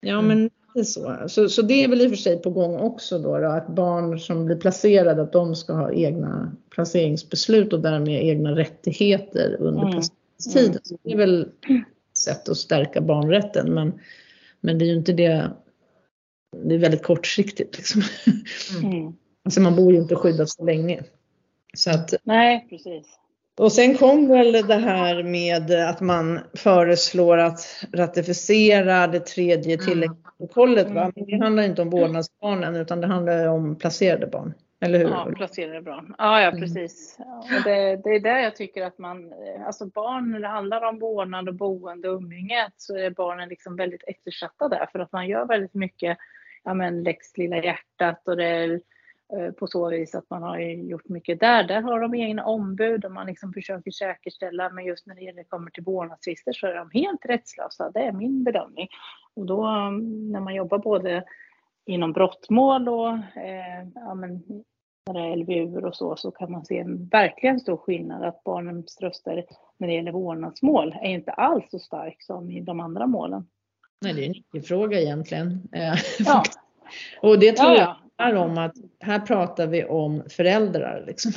[0.00, 0.26] Ja Mm.
[0.28, 1.28] men det är så.
[1.28, 1.48] så.
[1.48, 4.18] Så det är väl i och för sig på gång också då, då att barn
[4.20, 9.92] som blir placerade att de ska ha egna placeringsbeslut och därmed egna rättigheter under Mm.
[9.92, 10.80] placeringstiden.
[10.82, 13.92] Så det är väl ett sätt att stärka barnrätten men,
[14.60, 15.50] men det är ju inte det.
[16.56, 18.02] Det är väldigt kortsiktigt liksom.
[18.82, 19.12] Mm.
[19.44, 21.02] Alltså man bor ju inte skyddat så länge.
[21.74, 23.18] Så att, Nej, precis.
[23.58, 29.86] och sen kom väl det här med att man föreslår att ratificera det tredje Mm.
[29.86, 30.90] tilläggsprotokollet.
[30.92, 34.54] Men det handlar inte om vårdnadsbarnen utan det handlar om placerade barn.
[34.80, 35.08] Eller hur?
[35.08, 36.14] Ja, placerade barn.
[36.18, 36.60] Ja, ja Mm.
[36.60, 37.16] precis.
[37.56, 40.82] Och det, det är där jag tycker att man, eh, alltså barn, när det handlar
[40.88, 45.12] om vårdnad och boende och umgänge, så är barnen liksom väldigt eftersatta där för att
[45.12, 46.18] man gör väldigt mycket,
[46.64, 48.80] ja men lex lilla hjärtat och det är
[49.58, 51.64] på så vis att man har gjort mycket där.
[51.64, 55.44] Där har de egna ombud och man liksom försöker säkerställa, men just när det gäller-
[55.44, 57.90] kommer till vårdnadstvister så är de helt rättslösa.
[57.90, 58.88] Det är min bedömning.
[59.34, 61.24] Och då mm, när man jobbar både
[61.86, 64.42] inom brottmål och eh, ja, men,
[65.06, 68.44] när det är LVU och så, så kan man se en verkligen stor skillnad att
[68.44, 69.44] barnens röster
[69.78, 73.46] när det gäller vårdnadsmål är inte alls så stark som i de andra målen.
[74.00, 75.68] Nej, det är en icke-fråga egentligen.
[75.72, 76.42] Eh, Ja,
[77.22, 77.96] Och det tror ja, jag ja.
[78.22, 81.04] Handlar om att här pratar vi om föräldrar.
[81.06, 81.32] Liksom.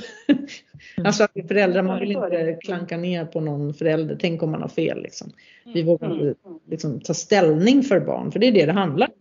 [1.05, 4.17] Alltså att föräldrar, man vill inte klanka ner på någon förälder.
[4.21, 5.01] Tänk om man har fel.
[5.01, 5.31] Liksom.
[5.73, 6.27] Vi vågar Mm.
[6.27, 9.13] inte liksom, ta ställning för barn, för det är det det handlar om.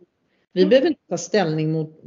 [0.52, 2.02] Vi behöver inte ta ställning mot,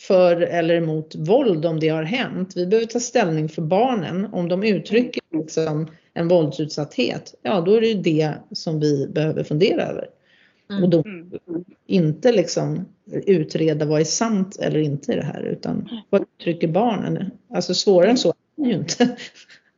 [0.00, 2.52] för eller emot våld om det har hänt.
[2.56, 4.28] Vi behöver ta ställning för barnen.
[4.32, 9.42] Om de uttrycker liksom, en våldsutsatthet, ja då är det ju det som vi behöver
[9.44, 10.08] fundera över.
[10.72, 10.84] Mm.
[10.84, 11.30] Och då Mm.
[11.86, 12.88] inte liksom
[13.26, 17.30] utreda vad är sant eller inte i det här utan vad uttrycker barnen?
[17.54, 19.04] Alltså svårare än så är det ju inte.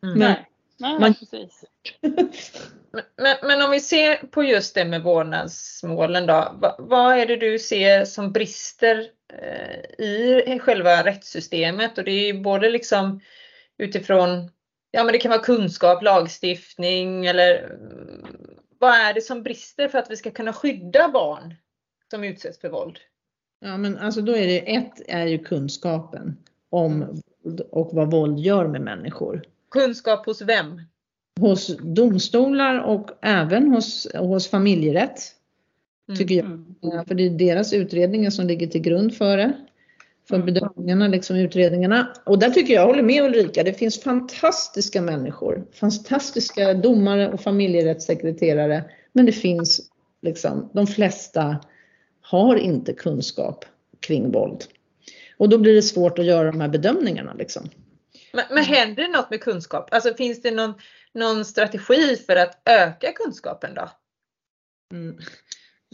[0.03, 0.19] Mm.
[0.19, 0.35] Men-
[0.79, 1.65] Nej, man- precis.
[3.23, 6.53] Men, men, om vi ser på just det med vårdnadsmålen då.
[6.61, 11.99] Va, vad är det du ser som brister eh, i själva rättssystemet?
[11.99, 13.21] Och det är ju både liksom
[13.79, 14.51] utifrån,
[14.91, 17.79] ja men det kan vara kunskap, lagstiftning eller
[18.85, 21.55] vad är det som brister för att vi ska kunna skydda barn
[22.11, 22.99] som utsätts för våld?
[23.61, 26.37] Ja men alltså då är det, ett är ju kunskapen
[26.71, 27.23] om
[27.71, 29.43] och vad våld gör med människor.
[29.71, 30.83] Kunskap hos vem?
[31.41, 35.21] Hos domstolar och även hos, hos familjerätt
[36.19, 36.47] tycker jag.
[36.47, 37.05] Mm.
[37.07, 39.53] För det är deras utredningar som ligger till grund för det.
[40.29, 42.15] För bedömningarna, liksom utredningarna.
[42.25, 45.67] Och där tycker jag, jag håller med Ulrika, det finns fantastiska människor.
[45.73, 48.85] Fantastiska domare och familjerättssekreterare.
[49.13, 49.91] Men det finns
[50.23, 51.61] liksom, de flesta
[52.21, 53.65] har inte kunskap
[54.01, 54.65] kring våld.
[55.37, 57.71] Och då blir det svårt att göra de här bedömningarna liksom.
[58.33, 59.89] Men, men händer det något med kunskap?
[59.95, 60.75] Alltså finns det någon,
[61.15, 63.91] någon strategi för att öka kunskapen då?
[64.93, 65.19] Mm.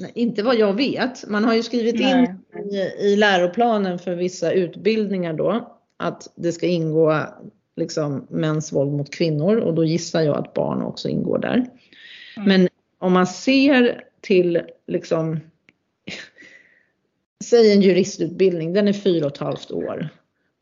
[0.01, 1.29] Nej, inte vad jag vet.
[1.29, 2.93] Man har ju skrivit in Nej.
[3.01, 7.27] i, i läroplanen för vissa utbildningar då att det ska ingå
[7.77, 11.67] liksom mäns våld mot kvinnor och då gissar jag att barn också ingår där.
[12.37, 12.49] Mm.
[12.49, 12.69] Men
[12.99, 15.41] om man ser till liksom
[17.45, 20.09] Säg en juristutbildning, den är fyra och ett halvt år.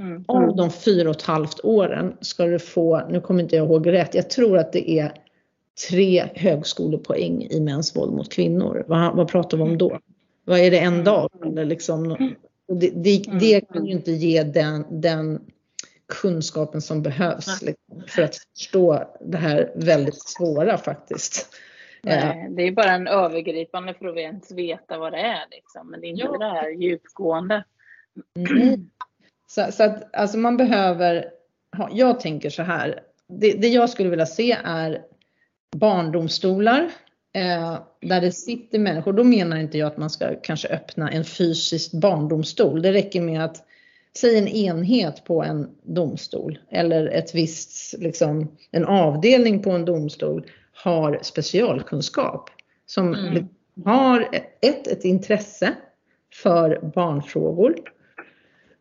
[0.01, 0.25] Mm.
[0.29, 3.93] Av de fyra och ett halvt åren ska du få, nu kommer inte jag ihåg
[3.93, 5.13] rätt, jag tror att det är
[5.91, 8.85] tre högskolepoäng i mäns våld mot kvinnor.
[8.89, 9.99] Vad, vad pratar vi om då?
[10.45, 11.31] Vad är det en dag?
[11.45, 12.09] Eller liksom,
[12.69, 15.41] det, det, det kan ju inte ge den, den
[16.07, 21.47] kunskapen som behövs liksom, för att förstå det här väldigt svåra faktiskt.
[22.07, 25.91] Eh, Nej, det är bara en övergripande för att ens veta vad det är liksom.
[25.91, 26.39] Men det är inte Ja.
[26.39, 27.65] det här djupgående.
[29.47, 31.31] Så, så att alltså man behöver
[31.91, 33.03] jag tänker så här.
[33.29, 35.03] Det, det jag skulle vilja se är
[35.77, 36.91] barndomstolar
[37.33, 39.13] eh, där det sitter människor.
[39.13, 42.83] Då menar inte jag att man ska kanske öppna en fysisk barndomstol.
[42.83, 43.65] Det räcker med att
[44.17, 50.47] säg en enhet på en domstol eller ett visst, liksom, en avdelning på en domstol
[50.73, 52.51] har specialkunskap
[52.87, 53.49] som Mm.
[53.85, 54.29] har
[54.61, 55.75] ett, ett intresse
[56.35, 57.75] för barnfrågor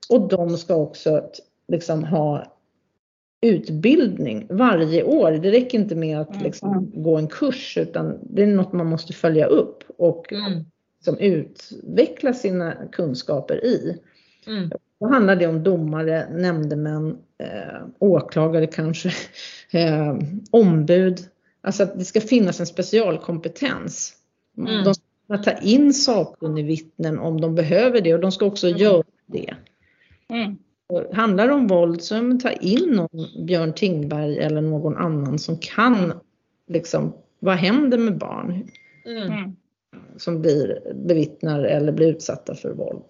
[0.09, 1.29] och de ska också
[1.67, 2.56] liksom ha
[3.47, 5.31] utbildning varje år.
[5.31, 6.43] Det räcker inte med att Mm.
[6.43, 10.63] liksom gå en kurs utan det är något man måste följa upp och Mm.
[10.97, 13.97] liksom utveckla sina kunskaper i.
[14.47, 14.69] Mm.
[14.99, 19.09] Då handlar det om domare, nämndemän, eh, åklagare kanske,
[19.71, 20.17] eh,
[20.51, 21.19] ombud.
[21.61, 24.13] Alltså att det ska finnas en specialkompetens.
[24.57, 24.83] Mm.
[24.83, 28.79] De ska ta in sakkunnigvittnen om de behöver det och de ska också Mm.
[28.79, 29.53] göra det.
[30.29, 30.57] Mm.
[31.13, 36.13] Handlar det om våld så ta in någon Björn Tingberg eller någon annan som kan
[36.67, 38.67] liksom, vad händer med barn
[39.05, 39.23] Mm.
[39.23, 39.55] Mm.
[40.17, 43.03] som blir bevittnar eller blir utsatta för våld.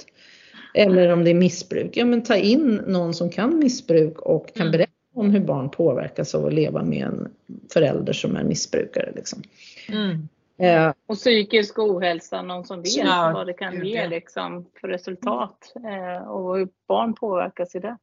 [0.74, 4.68] Eller om det är missbruk, ja men ta in någon som kan missbruk och kan
[4.68, 4.72] Mm.
[4.72, 7.28] berätta om hur barn påverkas av att leva med en
[7.74, 9.12] förälder som är missbrukare.
[9.16, 9.42] Liksom.
[9.90, 10.28] Mm.
[10.58, 14.88] Eh, Och psykisk ohälsa, någon som vet Ja, vad det kan gud, ge liksom, för
[14.88, 17.98] resultat eh, och hur barn påverkas i det.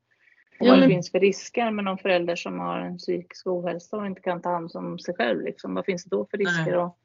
[0.61, 3.47] Och Ja, vad det men- finns för risker med någon förälder som har en psykisk
[3.47, 5.43] ohälsa och inte kan ta hand om sig själv.
[5.43, 5.75] Liksom.
[5.75, 6.75] Vad finns det då för risker Nej.
[6.81, 6.97] att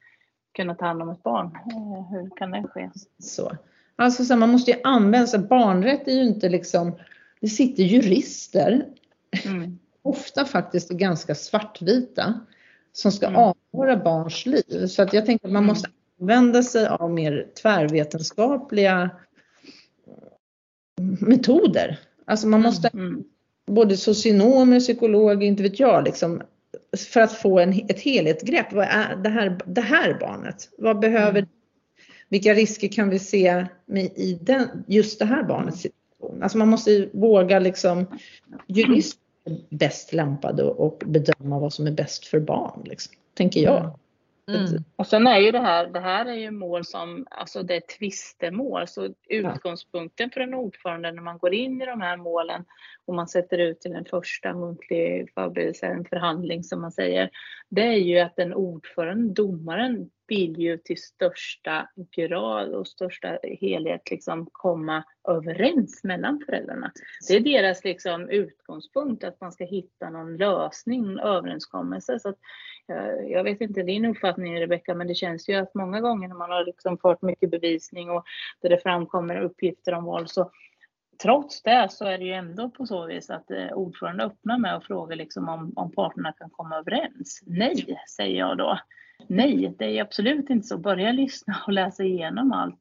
[0.56, 1.46] kunna ta hand om ett barn?
[1.46, 2.90] Eh, hur kan det ske?
[3.18, 3.52] så.
[3.96, 6.92] Alltså så här, man måste ju använda sig, barnrätt är ju inte liksom,
[7.40, 8.84] det sitter jurister,
[9.46, 9.78] Mm.
[10.02, 12.40] ofta faktiskt ganska svartvita,
[12.92, 13.54] som ska Mm.
[13.72, 14.86] avgöra barns liv.
[14.86, 15.68] Så att jag tänker att man Mm.
[15.72, 15.88] måste
[16.20, 19.10] använda sig av mer tvärvetenskapliga
[21.20, 21.98] metoder.
[22.24, 23.24] Alltså man måste Mm.
[23.66, 26.42] både socionomer, psykologer, inte vet jag, liksom,
[27.12, 28.72] för att få en, ett helhetsgrepp.
[28.72, 30.68] Vad är det här, det här barnet?
[30.78, 31.48] Vad behöver, Mm.
[32.28, 36.42] vilka risker kan vi se med, i den, just det här barnets situation?
[36.42, 38.06] Alltså man måste ju våga liksom,
[38.66, 39.19] jurister är
[39.70, 43.98] bäst lämpade och bedöma vad som är bäst för barn, liksom, tänker jag.
[44.48, 44.84] Mm.
[44.96, 47.98] Och sen är ju det här, det här är ju mål som, alltså det är
[47.98, 48.88] tvistemål.
[48.88, 52.64] Så utgångspunkten för en ordförande när man går in i de här målen
[53.04, 57.30] och man sätter ut till en första muntlig förberedelse, en förhandling som man säger.
[57.68, 64.10] Det är ju att den ordförande, domaren, vill ju till största grad och största helhet
[64.10, 66.92] liksom komma överens mellan föräldrarna.
[67.28, 72.18] Det är deras liksom utgångspunkt att man ska hitta någon lösning, en överenskommelse.
[72.18, 72.38] Så att
[72.88, 76.36] eh, Jag vet inte din uppfattning Rebecka, men det känns ju att många gånger när
[76.36, 78.24] man har liksom fört mycket bevisning och
[78.62, 80.50] där det framkommer uppgifter om våld så
[81.22, 84.74] trots det så är det ju ändå på så vis att eh, ordförande öppnar med
[84.74, 87.42] att fråga liksom om, om parterna kan komma överens.
[87.46, 88.78] Nej, säger jag då.
[89.26, 90.78] Nej, det är absolut inte så.
[90.78, 92.80] Börja lyssna och läsa igenom allt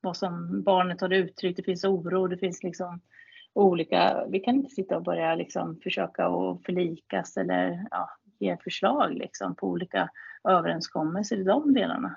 [0.00, 1.56] vad som barnet har uttryckt.
[1.56, 3.00] Det finns oro, det finns liksom
[3.52, 4.26] olika.
[4.28, 9.54] Vi kan inte sitta och börja liksom försöka att förlikas eller ja, ge förslag liksom
[9.54, 10.10] på olika
[10.48, 12.16] överenskommelser i de delarna.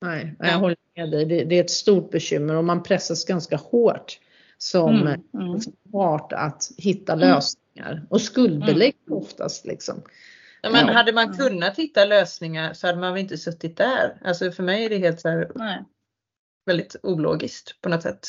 [0.00, 1.24] Nej, jag håller med dig.
[1.24, 4.18] Det, det är ett stort bekymmer och man pressas ganska hårt
[4.58, 5.60] som Mm, mm.
[6.30, 10.02] att hitta lösningar och skuldbelägg oftast liksom.
[10.76, 11.36] Ja, men hade man Mm.
[11.36, 14.20] kunnat hitta lösningar så hade man väl inte suttit där.
[14.24, 15.84] Alltså för mig är det helt så här Nej.
[16.66, 18.28] väldigt ologiskt på något sätt.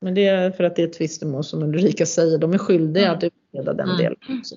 [0.00, 3.16] Men det är för att det är tvistemål som Ulrika säger, de är skyldiga Mm.
[3.16, 3.96] att utreda den Mm.
[3.98, 4.18] delen.
[4.40, 4.56] Också.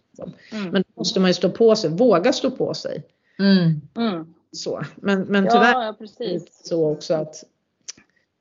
[0.52, 0.70] Mm.
[0.72, 3.04] Men då måste man ju stå på sig, våga stå på sig.
[3.40, 3.82] Mm.
[3.98, 4.34] Mm.
[4.52, 4.84] Så.
[4.96, 6.62] Men, men tyvärr Ja, ja, är det precis.
[6.68, 7.44] så också att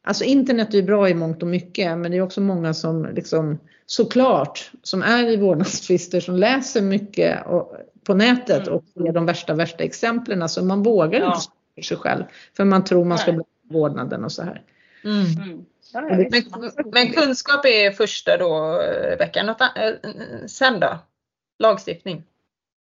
[0.07, 3.07] Alltså internet är ju bra i mångt och mycket men det är också många som
[3.14, 7.72] liksom såklart som är i vårdnadstvister som läser mycket och,
[8.04, 8.74] på nätet Mm.
[8.74, 11.26] och ser de värsta värsta exemplen så man vågar Ja.
[11.26, 12.24] inte stå för sig själv
[12.57, 14.62] för man tror man ska bli vårdnaden och så här.
[15.04, 15.24] Mm.
[15.24, 15.64] Mm.
[16.30, 16.72] Men-.
[16.92, 18.78] Men, kunskap är första då
[19.11, 19.42] Rebecka.
[19.42, 20.98] Något, an- eh, sen då?
[21.59, 22.22] Lagstiftning?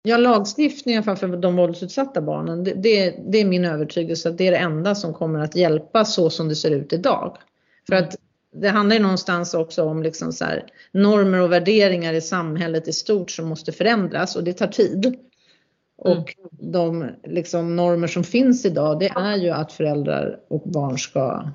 [0.06, 4.50] Ja, lagstiftningen för de våldsutsatta barnen, det, det, det är min övertygelse att det är
[4.50, 7.38] det enda som kommer att hjälpa så som det ser ut idag.
[7.86, 8.16] För att
[8.52, 12.92] det handlar ju någonstans också om liksom så här, normer och värderingar i samhället i
[12.92, 15.06] stort som måste förändras och det tar tid.
[15.06, 15.18] Mm.
[15.96, 21.50] Och de liksom, normer som finns idag det är ju att föräldrar och barn ska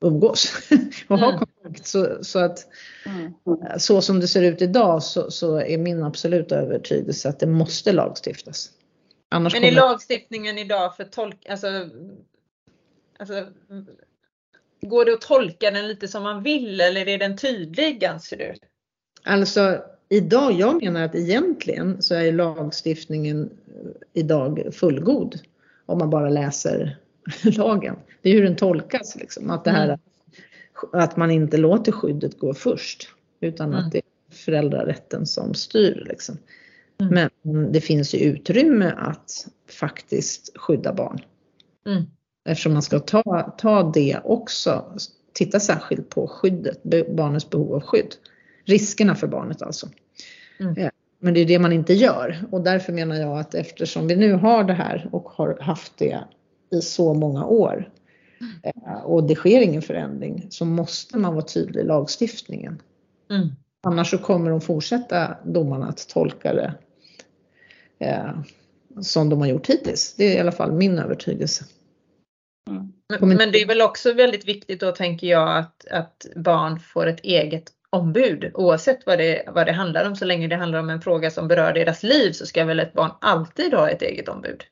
[0.00, 0.52] umgås
[1.08, 1.38] och ha Mm.
[1.38, 1.86] kontakt.
[1.86, 2.66] Så, så att
[3.06, 3.32] Mm.
[3.78, 7.92] så som det ser ut idag så, så är min absoluta övertygelse att det måste
[7.92, 8.70] lagstiftas.
[9.28, 9.80] Annars Men är kommer...
[9.80, 11.66] lagstiftningen idag för tolk, alltså,
[13.18, 13.46] alltså
[14.82, 18.54] Går det att tolka den lite som man vill eller är den tydlig anser du?
[19.24, 23.50] Alltså idag, jag menar att egentligen så är lagstiftningen
[24.12, 25.38] idag fullgod
[25.86, 26.96] om man bara läser
[27.56, 27.96] lagen.
[28.22, 29.50] Det är hur den tolkas liksom.
[29.50, 29.98] Att, det här, mm.
[30.92, 33.08] att man inte låter skyddet gå först
[33.40, 33.78] utan mm.
[33.78, 36.06] att det är föräldrarätten som styr.
[36.08, 36.38] Liksom.
[37.00, 37.30] Mm.
[37.42, 41.20] Men det finns ju utrymme att faktiskt skydda barn.
[41.86, 42.02] Mm.
[42.44, 44.92] Eftersom man ska ta, ta det också,
[45.32, 46.82] titta särskilt på skyddet,
[47.16, 48.14] barnets behov av skydd.
[48.64, 49.88] Riskerna för barnet alltså.
[50.60, 50.76] Mm.
[50.76, 54.16] Eh, men det är det man inte gör och därför menar jag att eftersom vi
[54.16, 56.24] nu har det här och har haft det
[56.70, 57.90] i så många år
[58.62, 62.82] eh, och det sker ingen förändring så måste man vara tydlig i lagstiftningen.
[63.30, 63.48] Mm.
[63.82, 66.74] Annars så kommer de fortsätta domarna att tolka det
[67.98, 68.40] eh,
[69.00, 70.14] som de har gjort hittills.
[70.16, 71.64] Det är i alla fall min övertygelse.
[72.70, 72.92] Mm.
[73.20, 77.06] Men, men, det är väl också väldigt viktigt då tänker jag att, att barn får
[77.06, 80.16] ett eget ombud oavsett vad det, vad det handlar om.
[80.16, 82.92] Så länge det handlar om en fråga som berör deras liv så ska väl ett
[82.92, 84.64] barn alltid ha ett eget ombud?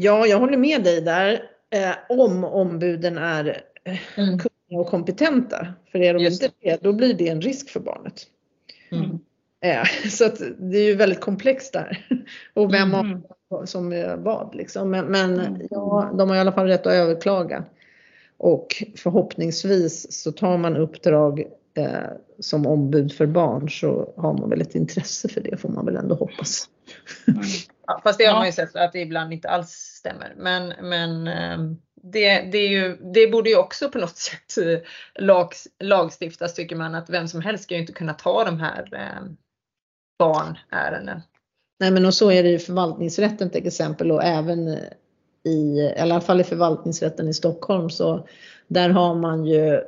[0.00, 1.42] Ja, jag håller med dig där.
[1.70, 4.38] Eh, om ombuden är eh, mm.
[4.38, 5.66] kunniga och kompetenta.
[5.92, 8.26] För är de Just inte det, då blir det en risk för barnet.
[8.92, 9.18] Mm.
[9.60, 12.06] Eh, så att det är ju väldigt komplext där.
[12.54, 13.22] Och vem mm.
[13.64, 14.90] som vad liksom.
[14.90, 15.66] Men, men mm.
[15.70, 17.64] ja, de har i alla fall rätt att överklaga.
[18.38, 21.44] Och förhoppningsvis så tar man uppdrag
[21.78, 22.10] eh,
[22.40, 25.96] som ombud för barn så har man väl ett intresse för det får man väl
[25.96, 26.68] ändå hoppas.
[27.28, 27.42] Mm.
[27.86, 30.34] Ja, fast det har man ju sett att det ibland inte alls stämmer.
[30.36, 34.78] Men, men ehm, det, det, ju, det borde ju också på något sätt eh,
[35.24, 35.52] lag,
[35.82, 39.30] lagstiftas tycker man att vem som helst ska ju inte kunna ta de här eh,
[40.18, 41.20] barnärenden.
[41.80, 44.68] Nej men och så är det i förvaltningsrätten till exempel och även
[45.44, 48.28] i, i alla fall i förvaltningsrätten i Stockholm så
[48.68, 49.80] där har man ju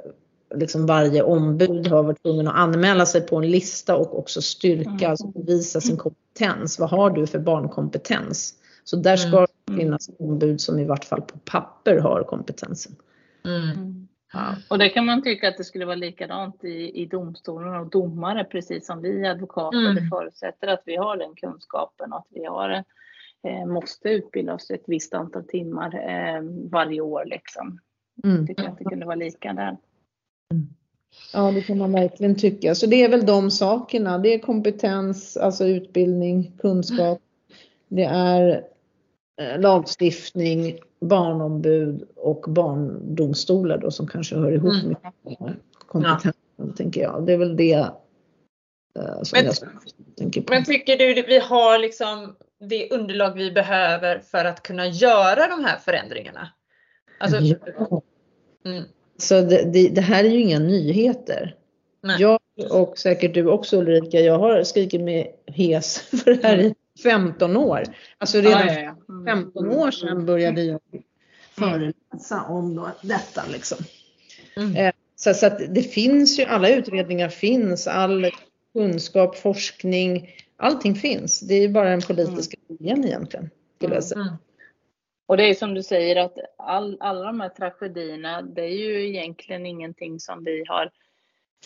[0.54, 4.90] liksom varje ombud har varit tvungen att anmäla sig på en lista och också styrka,
[4.90, 5.10] mm.
[5.10, 6.78] alltså bevisa sin kompetens.
[6.78, 8.54] Vad har du för barnkompetens?
[8.84, 9.46] Så där ska mm.
[9.64, 12.96] det finnas ombud som i vart fall på papper har kompetensen.
[13.44, 14.08] Mm.
[14.32, 14.56] Ja.
[14.70, 18.44] Och det kan man tycka att det skulle vara likadant i, i domstolen och domare
[18.44, 19.78] precis som vi advokater.
[19.78, 19.94] Mm.
[19.94, 22.84] Det förutsätter att vi har den kunskapen och att vi har
[23.42, 27.24] eh, måste utbilda oss ett visst antal timmar eh, varje år.
[27.24, 27.80] Liksom.
[28.24, 28.46] Mm.
[28.46, 29.76] Tycker att det kunde vara lika där.
[31.32, 32.74] Ja, det kan man verkligen tycka.
[32.74, 34.18] Så det är väl de sakerna.
[34.18, 37.20] Det är kompetens, alltså utbildning, kunskap.
[37.88, 38.64] Det är
[39.40, 44.96] eh, lagstiftning, barnombud och barndomstolar då som kanske hör ihop mm.
[45.22, 46.64] med kompetensen, ja.
[46.76, 47.26] tänker jag.
[47.26, 47.72] Det är väl det
[48.98, 49.54] eh, som men, jag
[50.16, 50.52] tänker på.
[50.52, 55.48] Men tycker du att vi har liksom det underlag vi behöver för att kunna göra
[55.48, 56.48] de här förändringarna?
[57.18, 58.02] Alltså, ja.
[58.64, 58.84] mm.
[59.18, 61.54] Så det, det, det, här är ju inga nyheter.
[62.02, 62.20] Nej.
[62.20, 62.38] Jag
[62.70, 67.56] och säkert du också Ulrika, jag har skrikit med HES för det här i 15
[67.56, 67.82] år.
[68.18, 69.24] Alltså redan ja, ja, ja.
[69.32, 69.78] 15 mm.
[69.78, 70.80] år sedan började jag
[71.50, 73.78] föreläsa om detta liksom.
[74.56, 74.76] Mm.
[74.76, 78.26] Eh, så, så att det finns ju, alla utredningar finns, all
[78.72, 81.40] kunskap, forskning, allting finns.
[81.40, 83.50] Det är bara den politiska viljan egentligen.
[83.76, 84.38] Skulle jag säga.
[85.28, 85.34] Mm.
[85.34, 89.08] Och det är som du säger att all, alla de här tragedierna, det är ju
[89.08, 90.90] egentligen ingenting som vi har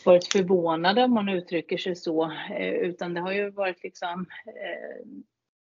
[0.04, 5.06] varit förvånade om man uttrycker sig så, eh, utan det har ju varit liksom eh,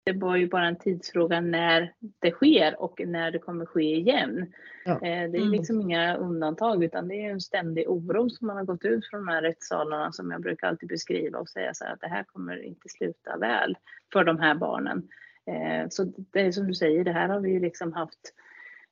[0.04, 4.52] det var ju bara en tidsfråga när det sker och när det kommer ske igen.
[4.84, 4.92] Ja.
[4.92, 5.50] Eh, det är mm.
[5.50, 9.26] liksom inga undantag utan det är en ständig oro som man har gått ut från
[9.26, 12.24] de här rättssalarna som jag brukar alltid beskriva och säga så här att det här
[12.24, 13.76] kommer inte sluta väl
[14.12, 15.08] för de här barnen.
[15.48, 18.32] Eh, så det är som du säger, det här har vi ju liksom haft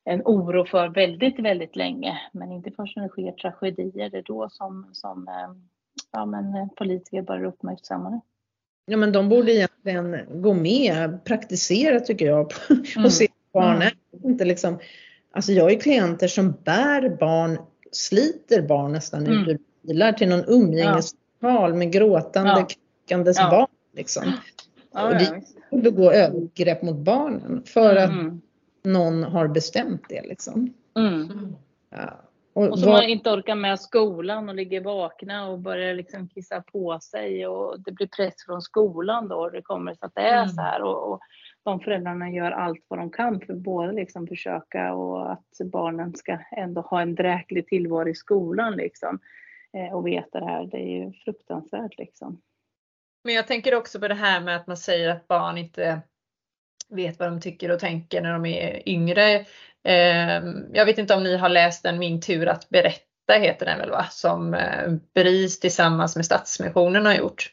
[0.03, 2.21] en oro för väldigt, väldigt länge.
[2.31, 5.55] Men inte först när det sker tragedier, det är då som, som eh,
[6.11, 8.21] ja, men politiker börjar uppmärksamma det.
[8.89, 12.39] Ja men de borde egentligen gå med, praktisera tycker jag
[12.69, 13.09] och mm.
[13.09, 13.91] se barnen.
[14.13, 14.31] Mm.
[14.31, 14.79] Inte liksom,
[15.31, 17.57] alltså jag är klienter som bär barn,
[17.91, 19.41] sliter barn nästan mm.
[19.41, 21.73] ut ur bilar till någon umgängestal ja.
[21.73, 22.67] med gråtande, ja.
[22.67, 23.49] knackandes ja.
[23.49, 23.67] barn.
[23.93, 24.23] Liksom.
[24.97, 28.41] Ja, och det är begå övergrepp mot barnen för att mm.
[28.83, 30.21] någon har bestämt det.
[30.21, 30.73] Liksom.
[30.95, 31.55] Mm.
[31.89, 32.21] Ja.
[32.53, 32.97] Och, och som var...
[32.97, 37.79] man inte orkar med skolan och ligger vakna och börjar liksom kissa på sig och
[37.79, 40.49] det blir press från skolan då och det kommer så att det är mm.
[40.49, 41.19] så här och, och
[41.63, 46.37] de föräldrarna gör allt vad de kan för både liksom försöka och att barnen ska
[46.51, 49.19] ändå ha en dräklig tillvaro i skolan liksom
[49.73, 50.65] eh, och veta det här.
[50.65, 52.41] Det är ju fruktansvärt liksom.
[53.23, 56.01] Men jag tänker också på det här med att man säger att barn inte
[56.89, 59.45] vet vad de tycker och tänker när de är yngre.
[59.83, 63.79] Ehm, jag vet inte om ni har läst den Min tur att berätta heter den
[63.79, 64.05] väl va?
[64.11, 67.51] Som eh, BRIS tillsammans med Stadsmissionen har gjort.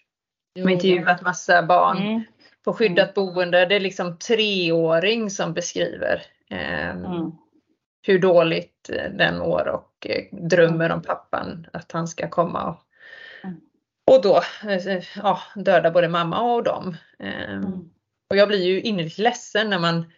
[0.55, 2.23] De har intervjuat massa barn Mm.
[2.65, 3.67] på skyddat boende.
[3.67, 7.33] Det är liksom treåring som beskriver eh, Mm.
[8.07, 12.84] hur dåligt eh, den mår och eh, drömmer om pappan att han ska komma och.
[14.11, 16.97] Och då eh, ja, döda både mamma och dem.
[17.19, 17.91] Eh, Mm.
[18.31, 20.13] Och jag blir ju innerligt ledsen när man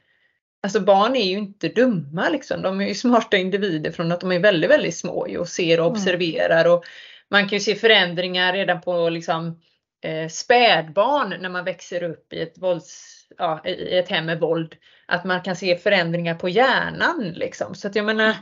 [0.62, 2.62] Alltså barn är ju inte dumma liksom.
[2.62, 5.86] De är ju smarta individer från att de är väldigt, väldigt små och ser och
[5.86, 5.92] Mm.
[5.92, 6.84] observerar och
[7.30, 9.60] man kan ju se förändringar redan på liksom
[10.04, 14.74] eh, spädbarn när man växer upp i ett vålds, ja, i ett hem med våld.
[15.06, 17.74] Att man kan se förändringar på hjärnan liksom.
[17.74, 18.34] Så att jag menar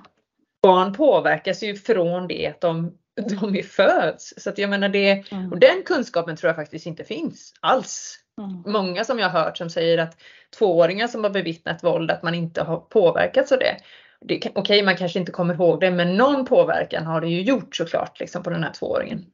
[0.62, 2.98] barn påverkas ju från det att de,
[3.40, 4.34] de är föds.
[4.36, 5.52] Så att jag menar det, Mm.
[5.52, 8.62] och den kunskapen tror jag faktiskt inte finns alls Mm.
[8.72, 10.16] många som jag har hört som säger att
[10.58, 13.76] tvååringar som har bevittnat våld, att man inte har påverkats av det.
[14.20, 17.76] det Okej, man kanske inte kommer ihåg det, men någon påverkan har det ju gjort
[17.76, 19.26] såklart liksom, på den här tvååringen.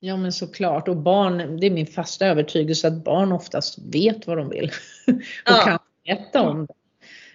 [0.00, 4.36] Ja men såklart och barn, det är min fasta övertygelse att barn oftast vet vad
[4.38, 4.70] de vill
[5.06, 5.62] och Ja.
[5.64, 6.66] kan berätta om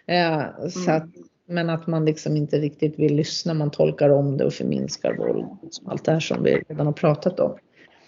[0.06, 0.14] det.
[0.16, 0.96] Eh, så Mm.
[0.98, 1.10] att,
[1.52, 5.46] men att man liksom inte riktigt vill lyssna, man tolkar om det och förminskar våld.
[5.86, 7.58] Allt det här som vi redan har pratat om.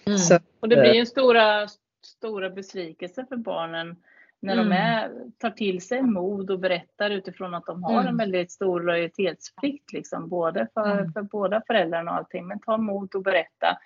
[0.06, 0.18] Mm.
[0.18, 1.68] Så, Och det blir ju stora,
[2.04, 3.96] stora besvikelse för barnen
[4.40, 4.68] när Mm.
[4.68, 8.06] de är, tar till sig mod och berättar utifrån att de har Mm.
[8.06, 11.12] en väldigt stor lojalitetsplikt, liksom, både för, Mm.
[11.12, 12.46] för båda föräldrarna och allting.
[12.46, 13.78] Men ta mod och berätta.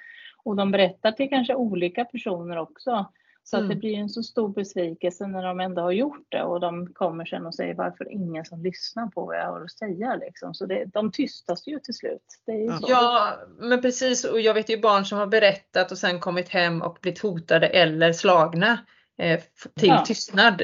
[0.45, 3.07] Och de berättar till kanske olika personer också.
[3.51, 3.69] Så att Mm.
[3.75, 7.25] det blir en så stor besvikelse när de ändå har gjort det och de kommer
[7.25, 10.15] sen och säger varför ingen som lyssnar på vad jag har att säga.
[10.15, 10.55] Liksom.
[10.55, 12.23] Så det, de tystas ju till slut.
[12.47, 13.35] Det är ju Ja.
[13.59, 14.25] men precis.
[14.25, 17.67] Och jag vet ju barn som har berättat och sen kommit hem och blivit hotade
[17.67, 18.79] eller slagna
[19.19, 19.41] eh,
[19.75, 20.05] till Ja.
[20.05, 20.63] tystnad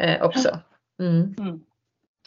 [0.00, 0.58] eh, också.
[1.00, 1.34] Mm.
[1.38, 1.60] Mm.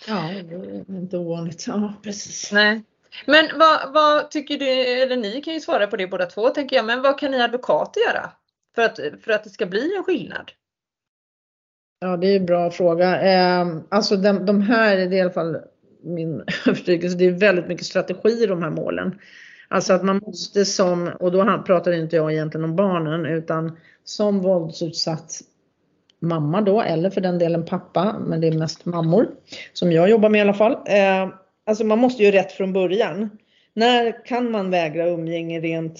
[0.07, 1.67] ja, det är inte ovanligt.
[1.67, 2.51] Ja, precis.
[2.51, 2.83] Nej.
[3.25, 4.65] Men vad, vad tycker du,
[5.01, 7.41] eller ni kan ju svara på det båda två tänker jag, men vad kan ni
[7.41, 8.31] advokater göra
[8.77, 10.51] för att, för att det ska bli en skillnad?
[11.99, 13.21] Ja, det är en bra fråga.
[13.21, 15.57] Eh, alltså de, de här, det är i alla fall
[16.03, 19.19] min övertygelse, det är väldigt mycket strategi i de här målen.
[19.67, 24.39] Alltså att man måste som, och då pratar inte jag egentligen om barnen, utan som
[24.39, 25.41] våldsutsatt
[26.19, 29.27] mamma då, eller för den delen pappa, men det är mest mammor,
[29.73, 30.73] som jag jobbar med i alla fall.
[30.73, 31.29] Eh,
[31.65, 33.29] alltså man måste ju rätt från början.
[33.73, 35.99] När kan man vägra umgänge rent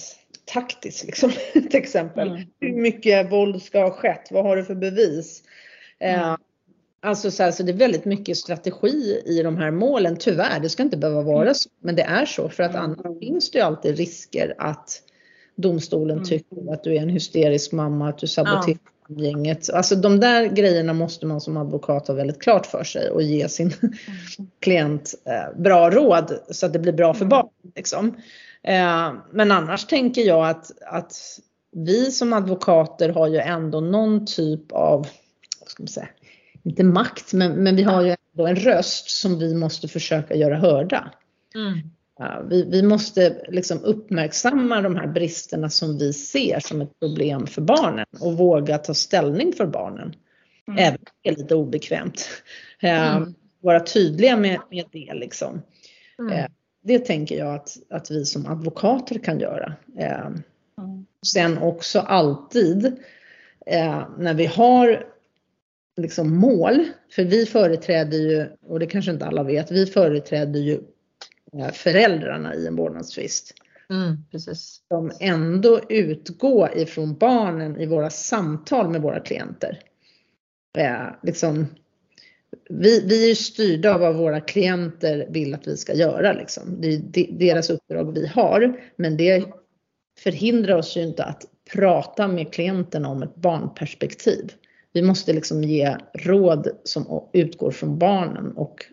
[0.52, 2.28] taktiskt liksom, till exempel?
[2.28, 2.42] Mm.
[2.60, 4.28] Hur mycket våld ska ha skett?
[4.30, 5.42] Vad har du för bevis?
[6.00, 6.40] Eh, Mm.
[7.00, 10.60] Alltså så, här, så det är väldigt mycket strategi i de här målen, tyvärr.
[10.60, 12.82] Det ska inte behöva vara så, men det är så för att Mm.
[12.84, 15.02] annars finns det ju alltid risker att
[15.56, 16.28] domstolen Mm.
[16.28, 18.78] tycker att du är en hysterisk mamma, att du saboterar
[19.08, 19.70] umgänget.
[19.70, 23.48] Alltså de där grejerna måste man som advokat ha väldigt klart för sig och ge
[23.48, 23.72] sin
[24.60, 27.28] klient eh, bra råd så att det blir bra för Mm.
[27.28, 27.52] barnet.
[27.74, 28.16] Liksom.
[28.68, 31.12] Eh, men annars tänker jag att, att
[31.72, 35.06] vi som advokater har ju ändå någon typ av,
[35.60, 36.08] vad ska man säga,
[36.62, 40.56] inte makt, men, men vi har ju ändå en röst som vi måste försöka göra
[40.56, 41.10] hörda.
[41.54, 41.78] Mm.
[42.18, 47.46] Ja, vi, vi måste liksom uppmärksamma de här bristerna som vi ser som ett problem
[47.46, 50.14] för barnen och våga ta ställning för barnen.
[50.68, 50.78] Mm.
[50.78, 52.28] Även om det är lite obekvämt.
[52.80, 53.34] Eh, Mm.
[53.60, 55.62] Vara tydliga med, med det liksom.
[56.18, 56.50] Mm.
[56.82, 59.74] Det tänker jag att, att vi som advokater kan göra.
[59.98, 60.30] Eh.
[61.26, 62.86] Sen också alltid
[63.66, 65.06] eh, när vi har
[65.96, 70.80] liksom mål, för vi företräder ju, och det kanske inte alla vet, vi företräder ju
[71.52, 73.54] eh, föräldrarna i en vårdnadstvist.
[73.90, 74.16] Mm.
[74.30, 74.80] Precis.
[74.88, 79.82] Som ändå utgår ifrån barnen i våra samtal med våra klienter.
[80.78, 81.66] Eh, liksom,
[82.68, 86.32] vi, vi är styrda av vad våra klienter vill att vi ska göra.
[86.32, 86.80] Liksom.
[86.80, 88.80] Det är de- deras uppdrag vi har.
[88.96, 89.44] Men det
[90.18, 94.52] förhindrar oss ju inte att prata med klienterna om ett barnperspektiv.
[94.92, 98.84] Vi måste liksom ge råd som utgår från barnen och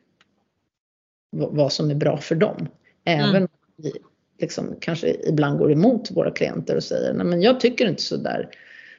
[1.32, 2.68] vad som är bra för dem.
[3.06, 3.44] Även Mm.
[3.44, 3.48] om
[3.78, 3.92] vi
[4.40, 8.18] liksom kanske ibland går emot våra klienter och säger nej men jag tycker inte så
[8.18, 8.50] där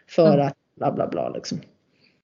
[0.09, 0.47] för Mm.
[0.47, 1.61] att bla bla bla liksom.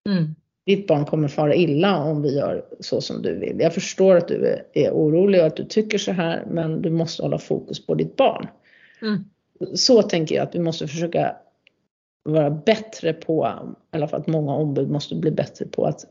[0.08, 0.34] Mm.
[0.66, 3.56] Ditt barn kommer fara illa om vi gör så som du vill.
[3.60, 6.90] Jag förstår att du är, är orolig och att du tycker så här men du
[6.90, 8.46] måste hålla fokus på ditt barn.
[9.02, 9.24] Mm.
[9.74, 11.36] Så tänker jag att vi måste försöka
[12.22, 13.48] vara bättre på,
[13.92, 16.04] i alla fall att många ombud måste bli bättre på att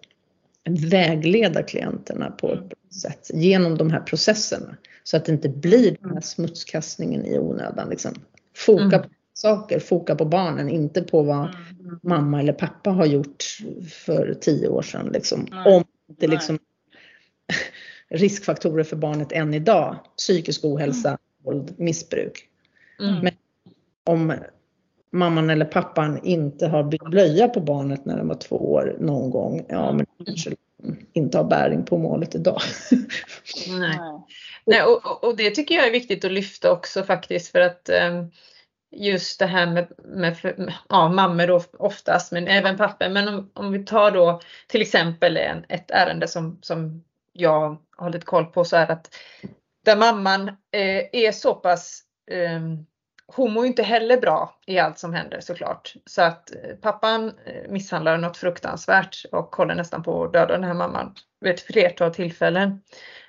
[0.69, 4.77] vägleda klienterna på ett bra sätt genom de här processerna.
[5.03, 7.89] Så att det inte blir den här smutskastningen i onödan.
[7.89, 8.11] Liksom.
[8.55, 9.01] Foka Mm.
[9.01, 9.09] på
[9.41, 11.49] saker, foka på barnen, inte på vad
[11.91, 11.99] Mm.
[12.03, 13.43] mamma eller pappa har gjort
[14.05, 15.09] för tio år sedan.
[15.13, 15.47] Liksom.
[15.51, 15.75] Nej.
[15.75, 16.59] Om det liksom
[18.09, 22.47] riskfaktorer för barnet än idag, psykisk ohälsa, våld, missbruk.
[22.99, 23.19] Mm.
[23.19, 23.33] Men
[24.03, 24.33] om
[25.11, 29.29] mamman eller pappan inte har bytt blöja på barnet när den var två år någon
[29.29, 29.65] gång.
[29.69, 30.51] Ja, men kanske
[31.13, 32.61] inte har bäring på målet idag.
[33.67, 33.99] Nej.
[34.65, 38.31] Nej och, och, det tycker jag är viktigt att lyfta också faktiskt för att um,
[38.91, 40.37] just det här med, med
[40.89, 43.09] ja, mammor då oftast, men även papper.
[43.09, 48.09] Men om, om vi tar då till exempel en, ett ärende som, som jag har
[48.09, 49.15] lite koll på så är att
[49.85, 52.59] där mamman eh, är så pass eh,
[53.35, 55.93] hon mår inte heller bra i allt som händer såklart.
[56.05, 60.63] Så att eh, pappan eh, misshandlar något fruktansvärt och håller nästan på att döda den
[60.63, 62.81] här mamman vid ett flertal tillfällen.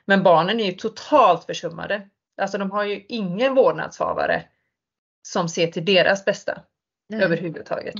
[0.04, 2.08] Men barnen är ju totalt försummade.
[2.42, 4.42] Alltså de har ju ingen vårdnadshavare
[5.22, 6.62] som ser till deras bästa
[7.08, 7.22] Nej.
[7.22, 7.94] överhuvudtaget.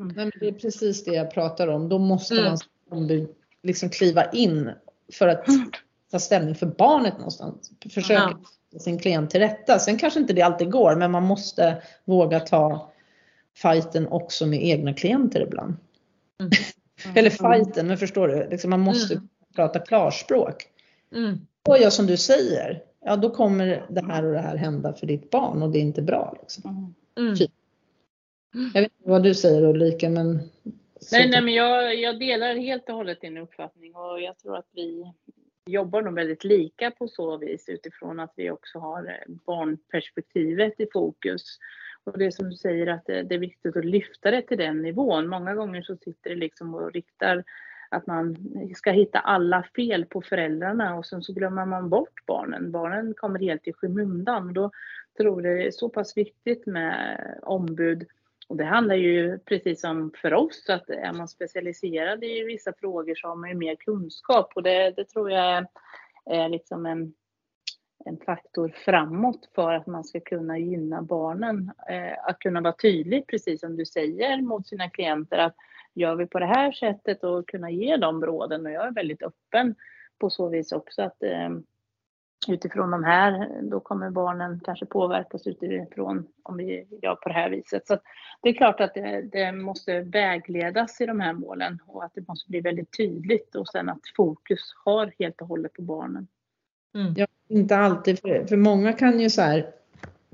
[0.00, 0.14] Mm.
[0.16, 1.88] Nej, det är precis det jag pratar om.
[1.88, 2.58] Då måste mm.
[2.90, 3.28] man
[3.62, 4.70] liksom kliva in
[5.12, 5.70] för att mm.
[6.10, 7.70] ta ställning för barnet någonstans.
[7.90, 8.38] Försöka
[8.70, 8.78] ja.
[8.78, 9.78] sin klient till rätta.
[9.78, 12.92] Sen kanske inte det alltid går, men man måste våga ta
[13.56, 15.76] fighten också med egna klienter ibland.
[16.40, 16.52] Mm.
[17.14, 18.48] Eller fighten, men förstår du?
[18.50, 19.28] Liksom man måste mm.
[19.56, 20.66] prata klarspråk.
[21.14, 21.46] Mm.
[21.68, 25.06] Och ja, som du säger, ja då kommer det här och det här hända för
[25.06, 26.36] ditt barn och det är inte bra.
[26.40, 26.94] Liksom.
[27.18, 27.36] Mm.
[27.36, 27.50] Typ.
[28.74, 30.40] Jag vet inte vad du säger Ulrika men
[31.12, 34.68] Nej, nej men jag, jag delar helt och hållet din uppfattning och jag tror att
[34.72, 35.12] vi
[35.66, 41.58] jobbar nog väldigt lika på så vis utifrån att vi också har barnperspektivet i fokus.
[42.04, 44.82] Och det som du säger att det, det är viktigt att lyfta det till den
[44.82, 45.28] nivån.
[45.28, 47.44] Många gånger så sitter det liksom och riktar
[47.92, 48.36] att man
[48.74, 52.70] ska hitta alla fel på föräldrarna och sen så glömmer man bort barnen.
[52.70, 54.54] Barnen kommer helt i skymundan.
[54.54, 54.70] Då
[55.16, 58.06] tror jag det är så pass viktigt med ombud.
[58.48, 63.14] Och det handlar ju precis som för oss att är man specialiserad i vissa frågor
[63.14, 65.66] så har man ju mer kunskap och det, det tror jag är,
[66.24, 67.14] är liksom en,
[68.04, 71.72] en faktor framåt för att man ska kunna gynna barnen.
[71.88, 75.54] Eh, att kunna vara tydlig, precis som du säger, mot sina klienter att
[75.94, 79.22] gör vi på det här sättet och kunna ge dem råden och jag är väldigt
[79.22, 79.74] öppen
[80.18, 81.50] på så vis också att eh,
[82.48, 87.50] utifrån de här, då kommer barnen kanske påverkas utifrån om vi gör på det här
[87.50, 87.86] viset.
[87.86, 87.98] Så
[88.42, 92.28] det är klart att det, det, måste vägledas i de här målen och att det
[92.28, 96.28] måste bli väldigt tydligt och sen att fokus har helt och hållet på barnen.
[96.94, 97.14] Mm.
[97.16, 99.66] Ja, inte alltid, för, för många kan ju så här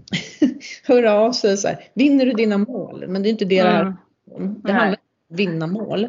[0.85, 3.05] höra av sig så här, vinner du dina mål?
[3.09, 3.95] Men det är inte det mm.
[4.27, 4.99] det här Det handlar
[5.29, 6.01] vinna mål.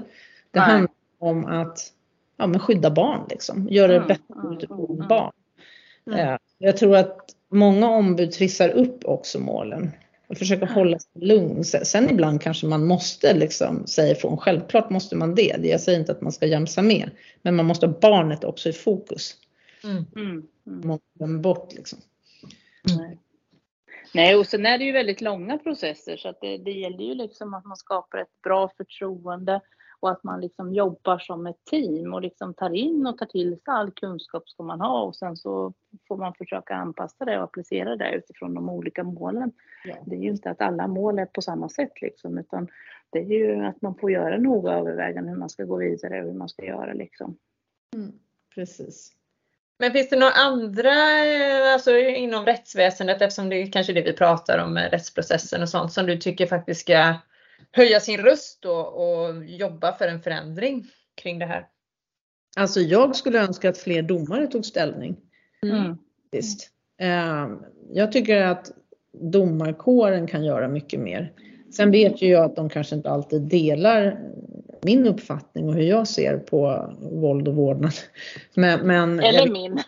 [0.51, 0.69] Det Nej.
[0.69, 1.93] handlar om att
[2.37, 3.67] ja, men skydda barn, liksom.
[3.69, 5.31] göra det mm, bättre mm, utifrån mm, barn.
[6.07, 6.37] Mm.
[6.57, 9.91] Jag tror att många ombud trissar upp också målen
[10.27, 11.63] och försöker hålla sig lugn.
[11.63, 14.37] Sen ibland kanske man måste liksom säga ifrån.
[14.37, 15.59] Självklart måste man det.
[15.63, 17.09] Jag säger inte att man ska jamsa med.
[17.41, 19.35] Men man måste ha barnet också i fokus.
[19.83, 20.05] Mm.
[20.15, 20.47] Mm.
[20.63, 21.99] Man måste bort liksom.
[22.91, 23.17] Mm.
[24.13, 27.13] Nej, och sen är det ju väldigt långa processer så att det, det gäller ju
[27.13, 29.61] liksom att man skapar ett bra förtroende
[29.99, 33.49] och att man liksom jobbar som ett team och liksom tar in och tar till
[33.49, 35.73] sig all kunskap som man har och sen så
[36.07, 39.51] får man försöka anpassa det och applicera det utifrån de olika målen.
[39.85, 39.95] Ja.
[40.05, 42.67] Det är ju inte att alla mål är på samma sätt liksom utan
[43.09, 46.27] det är ju att man får göra noga överväganden hur man ska gå vidare och
[46.27, 47.37] hur man ska göra liksom.
[47.95, 48.11] Mm,
[48.55, 49.18] precis.
[49.79, 50.93] Men finns det några andra
[51.73, 56.05] alltså inom rättsväsendet, eftersom det är kanske det vi pratar om, rättsprocessen och sånt, som
[56.05, 57.13] du tycker faktiskt ska
[57.71, 60.85] höja sin röst och, och jobba för en förändring
[61.21, 61.67] kring det här?
[62.57, 65.17] Alltså jag skulle önska att fler domare tog ställning.
[65.63, 65.97] Mm.
[66.31, 66.69] Visst.
[66.97, 67.59] Ehm,
[67.91, 68.71] jag tycker att
[69.13, 71.33] domarkåren kan göra mycket mer.
[71.71, 74.19] Sen vet ju jag att de kanske inte alltid delar
[74.81, 77.93] min uppfattning och hur jag ser på våld och vårdnad.
[78.55, 79.79] Men, men eller jag, min.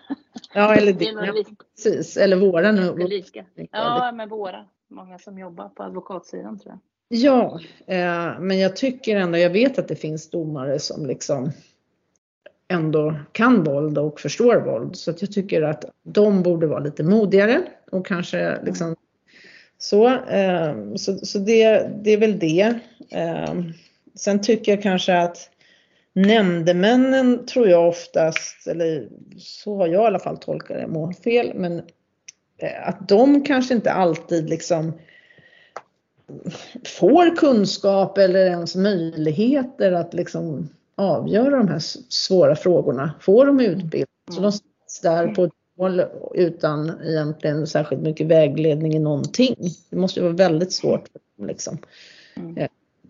[0.54, 1.18] Ja, eller din.
[1.26, 1.34] Ja,
[1.76, 2.18] precis.
[2.18, 2.98] Eller våra nu.
[2.98, 3.46] Lika.
[3.72, 4.66] Ja, med våra.
[4.88, 6.80] Många som jobbar på advokatsidan tror jag.
[7.14, 11.52] Ja, eh, men jag tycker ändå, jag vet att det finns domare som liksom
[12.68, 14.96] ändå kan våld och förstår våld.
[14.96, 17.62] Så jag tycker att de borde vara lite modigare
[17.92, 18.96] och kanske liksom
[19.78, 20.08] så.
[20.08, 22.80] Eh, så, så det, det är väl det.
[24.12, 25.50] Eh, Sen tycker jag kanske att
[26.14, 31.52] nämndemännen tror jag oftast, eller så har jag i alla fall tolkat det, må fel,
[31.56, 31.80] men
[32.58, 34.94] eh, att de kanske inte alltid liksom
[36.86, 43.12] får kunskap eller ens möjligheter att liksom avgöra de här svåra frågorna.
[43.22, 44.06] Får de utbildning?
[44.32, 46.02] Så de sätts där på ett mål
[46.34, 49.56] utan egentligen särskilt mycket vägledning i någonting.
[49.90, 51.78] Det måste ju vara väldigt svårt för dem liksom.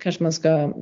[0.02, 0.04] Mm.
[0.04, 0.74] Kanske man ska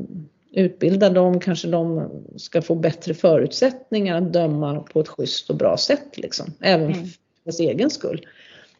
[0.52, 5.78] utbilda dem, kanske de ska få bättre förutsättningar att döma på ett schysst och bra
[5.78, 6.54] sätt liksom.
[6.60, 7.06] Även mm.
[7.06, 8.26] för deras egen skull.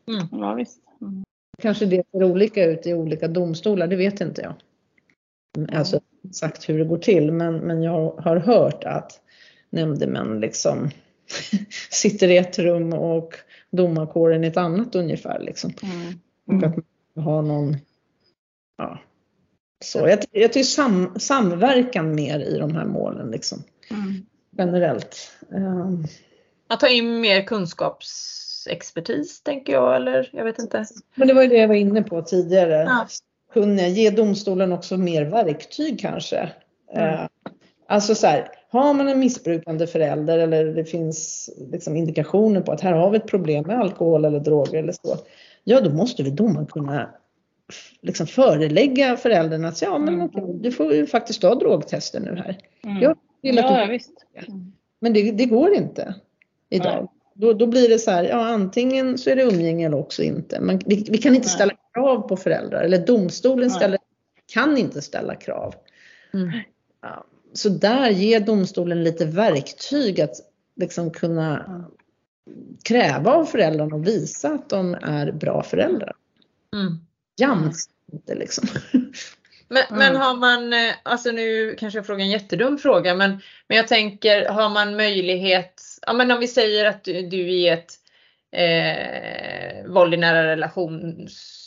[0.08, 0.28] Mm.
[0.32, 0.80] Ja, visst.
[1.02, 1.24] Mm.
[1.62, 4.54] Kanske det ser olika ut i olika domstolar, det vet inte jag.
[5.78, 9.22] Alltså exakt hur det går till, men, men jag har hört att
[9.70, 10.90] nämndemän liksom
[11.92, 13.36] sitter i ett rum och
[13.72, 15.40] domarkåren i ett annat ungefär.
[15.40, 15.74] Liksom.
[15.84, 16.20] Mm.
[16.46, 17.78] Och att man har någon,
[18.78, 19.00] ja,
[19.86, 20.00] så.
[20.00, 23.64] Jag, jag tycker sam, samverkan mer i de här målen liksom.
[23.92, 24.26] Mm.
[24.58, 25.32] Generellt.
[25.50, 26.06] Um,
[26.68, 30.86] Att ta in mer kunskapsexpertis tänker jag eller jag vet inte.
[31.16, 32.74] men det var ju det jag var inne på tidigare.
[32.74, 33.08] Ja.
[33.54, 36.50] Kunna ge domstolen också mer verktyg kanske.
[36.94, 37.14] Mm.
[37.14, 37.28] Eh,
[37.92, 42.82] Alltså så här, har man en missbrukande förälder eller det finns liksom indikationer på att
[42.82, 45.18] här har vi ett problem med alkohol eller droger eller så.
[45.64, 47.10] Ja, då måste vi domaren kunna
[48.02, 50.26] liksom förelägga föräldern att ja, men Mm.
[50.26, 52.58] okej, du får ju faktiskt ta drogtester nu här.
[52.84, 53.02] Mm.
[53.02, 54.26] Jag vill att Ja, du, visst.
[54.48, 54.72] Mm.
[55.00, 56.16] men det, det går inte
[56.70, 56.96] idag.
[56.96, 57.08] Nej.
[57.34, 60.60] Då, då blir det så här, ja antingen så är det umgänge eller också inte.
[60.60, 61.54] Men vi, vi kan inte Nej.
[61.56, 64.00] ställa krav på föräldrar eller domstolen ställer,
[64.54, 65.76] kan inte ställa krav.
[66.34, 66.50] Mm.
[67.02, 70.36] Ja, Så där ger domstolen lite verktyg att
[70.76, 71.84] liksom kunna
[72.84, 76.14] kräva av föräldrarna och visa att de är bra föräldrar.
[76.74, 76.98] Mm.
[77.40, 78.68] Jams inte liksom.
[79.72, 80.00] Men, Mm.
[80.00, 83.88] men har man, eh, alltså nu kanske jag frågar en jättedum fråga, men, men jag
[83.88, 87.92] tänker, har man möjlighet, ja men om vi säger att du, du i ett
[88.52, 91.59] eh, våld i nära relationsprocess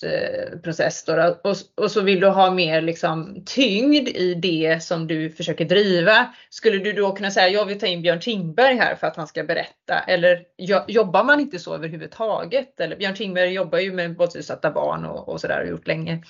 [0.63, 5.31] process då, och, och så vill du ha mer liksom tyngd i det som du
[5.31, 6.35] försöker driva.
[6.51, 9.27] Skulle du då kunna säga, jag vill ta in Björn Tingberg här för att han
[9.27, 12.81] ska berätta, eller jo- jobbar man inte så överhuvudtaget?
[12.81, 16.23] Eller Björn Tingberg jobbar ju med våldsutsatta barn och, och sådär och gjort länge.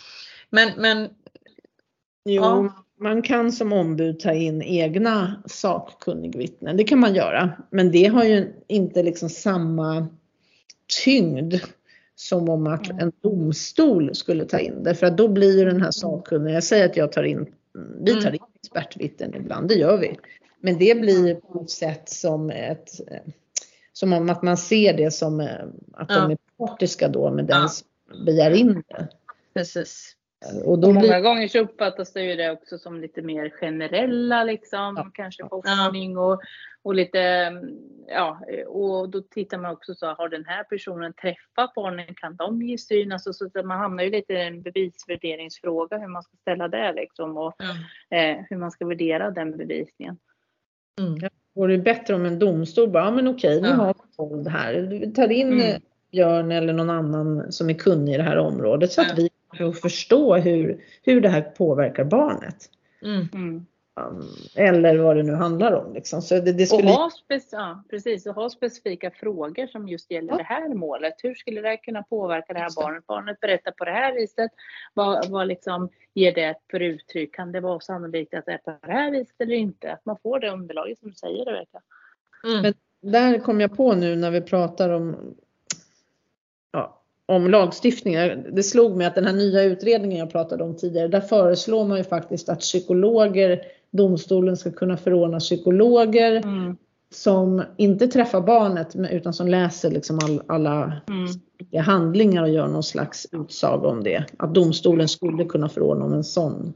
[0.50, 1.08] Men, men
[2.24, 2.84] Jo, Ja.
[3.00, 6.76] man kan som ombud ta in egna sakkunnigvittnen.
[6.76, 7.50] Det kan man göra.
[7.70, 10.06] Men det har ju inte liksom samma
[11.04, 11.54] tyngd
[12.28, 12.98] som om att Mm.
[13.02, 14.94] en domstol skulle ta in det.
[14.94, 17.46] För att då blir ju den här sakkunniga, jag säger att jag tar in,
[18.00, 18.34] vi tar Mm.
[18.34, 20.18] in expertvittnen ibland, det gör vi.
[20.60, 22.90] Men det blir på något sätt som ett,
[23.92, 25.48] som om att man ser det som eh,
[25.92, 27.86] att de är partiska då med den som
[28.26, 29.08] begär in det.
[29.54, 30.16] precis.
[30.64, 33.50] Och då Och blir många gånger så uppfattas det ju det också som lite mer
[33.60, 35.10] generella liksom, Ja.
[35.14, 36.40] kanske forskning och,
[36.82, 37.52] och lite,
[38.08, 42.62] ja, och då tittar man också så, har den här personen träffat barnen, kan de
[42.62, 43.12] ge syn?
[43.12, 46.92] Alltså, så att man hamnar ju lite i en bevisvärderingsfråga, hur man ska ställa det
[46.92, 48.16] liksom och Ja.
[48.18, 50.18] eh, hur man ska värdera den bevisningen.
[51.00, 51.30] Mm.
[51.54, 53.74] vore det bättre om en domstol bara, ja men okej, nu Ja.
[53.74, 54.74] har vi våld här.
[54.74, 55.60] Vi tar in Mm.
[55.74, 55.76] eh,
[56.12, 59.28] Björn eller någon annan som är kunnig i det här området så att Ja.
[59.52, 62.70] Vi kan förstå hur, hur det här påverkar barnet.
[63.02, 63.28] Mm.
[63.34, 63.66] Mm.
[64.00, 64.22] Um,
[64.56, 65.94] Eller vad det nu handlar om.
[65.94, 66.22] Liksom.
[66.22, 70.10] Så det, det Och skulle, ha, spec- ja, precis, och ha specifika frågor som just
[70.10, 70.36] gäller Ja.
[70.36, 71.14] det här målet.
[71.22, 73.06] Hur skulle det här kunna påverka det här barnet?
[73.06, 74.50] Barnet berättar på det här viset.
[74.94, 77.34] Vad, vad liksom ger det för uttryck?
[77.34, 79.92] Kan det vara sannolikt att det är på det här viset eller inte?
[79.92, 81.80] Att man får det underlaget som du säger Rebecka.
[82.44, 82.62] Mm.
[82.62, 82.74] Men-
[83.12, 85.34] där kom jag på nu när vi pratar om,
[86.72, 87.01] ja,
[87.32, 88.44] om lagstiftningar.
[88.52, 91.98] Det slog mig att den här nya utredningen jag pratade om tidigare, där föreslår man
[91.98, 93.60] ju faktiskt att psykologer,
[93.90, 96.76] domstolen ska kunna förordna psykologer Mm.
[97.14, 101.84] som inte träffar barnet utan som läser liksom all, alla Mm.
[101.84, 104.24] handlingar och gör någon slags utsaga om det.
[104.36, 106.72] Att domstolen skulle kunna förordna om en sån.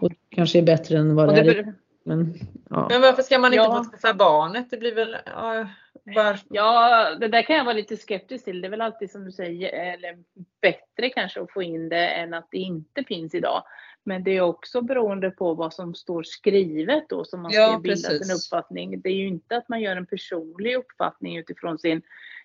[0.00, 1.74] Och det kanske är bättre än vad det det, är.
[2.04, 2.34] Men,
[2.70, 2.86] ja.
[2.90, 3.84] Men varför ska man inte Ja.
[3.84, 4.70] få träffa barnet?
[4.70, 5.66] Det blir väl, ja,
[6.02, 8.60] var, ja, det där kan jag vara lite skeptisk till.
[8.60, 10.18] Det är väl alltid som du säger, eller
[10.62, 13.62] bättre kanske att få in det än att det inte finns idag.
[14.06, 17.78] Men det är också beroende på vad som står skrivet då som man ska Ja,
[17.78, 18.26] bilda precis.
[18.26, 19.00] sin uppfattning.
[19.00, 22.02] Det är ju inte att man gör en personlig uppfattning utifrån sin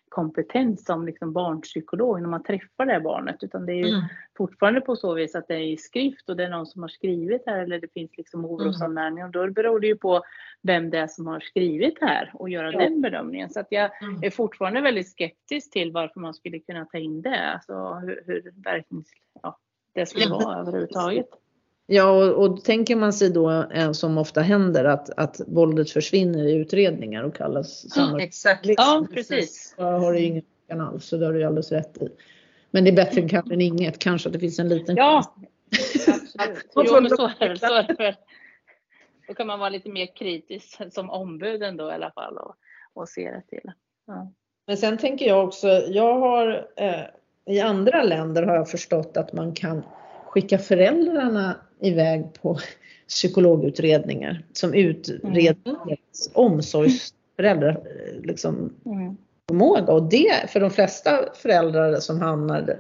[0.10, 3.44] kompetens som liksom barnpsykolog när man träffar det här barnet.
[3.44, 4.02] Utan det är ju mm.
[4.38, 6.90] fortfarande på så vis att det är i skrift och det är någon som har
[6.90, 9.26] skrivit här eller det finns liksom orosanmälningar.
[9.26, 10.22] Och då beror det ju på
[10.62, 12.80] vem det är som har skrivit här och göra Ja.
[12.80, 13.50] den bedömningen.
[13.50, 14.24] Så att jag Mm.
[14.24, 17.52] är fortfarande väldigt skeptisk till varför man skulle kunna ta in det.
[17.54, 19.08] Alltså hur, hur verknings,
[19.44, 19.58] ja,
[19.94, 21.30] det skulle vara överhuvudtaget.
[21.92, 26.48] Ja, och, och tänker man sig då, eh, som ofta händer, att, att våldet försvinner
[26.48, 28.66] i utredningar och kallas samma Exakt.
[28.66, 29.74] Ja, precis.
[29.78, 30.44] Så har du ingen
[30.82, 32.10] alls, så det har du alldeles rätt i.
[32.72, 35.36] Men det är bättre kanske än inget, kanske att det finns en liten Ja,
[36.08, 36.66] absolut.
[36.76, 37.60] Jo, men så är det.
[37.60, 38.16] Så är det.
[39.28, 42.56] Då kan man vara lite mer kritisk som ombud ändå i alla fall och,
[42.94, 43.72] och se det till.
[44.08, 44.32] Ja.
[44.68, 49.34] Men sen tänker jag också, jag har eh, i andra länder har jag förstått att
[49.34, 49.84] man kan
[50.30, 52.60] skicka föräldrarna iväg på
[53.08, 57.80] psykologutredningar som utreder deras omsorgsföräldrar
[58.24, 59.18] liksom Mm.
[59.48, 62.78] förmåga och det för de flesta föräldrar som hamnar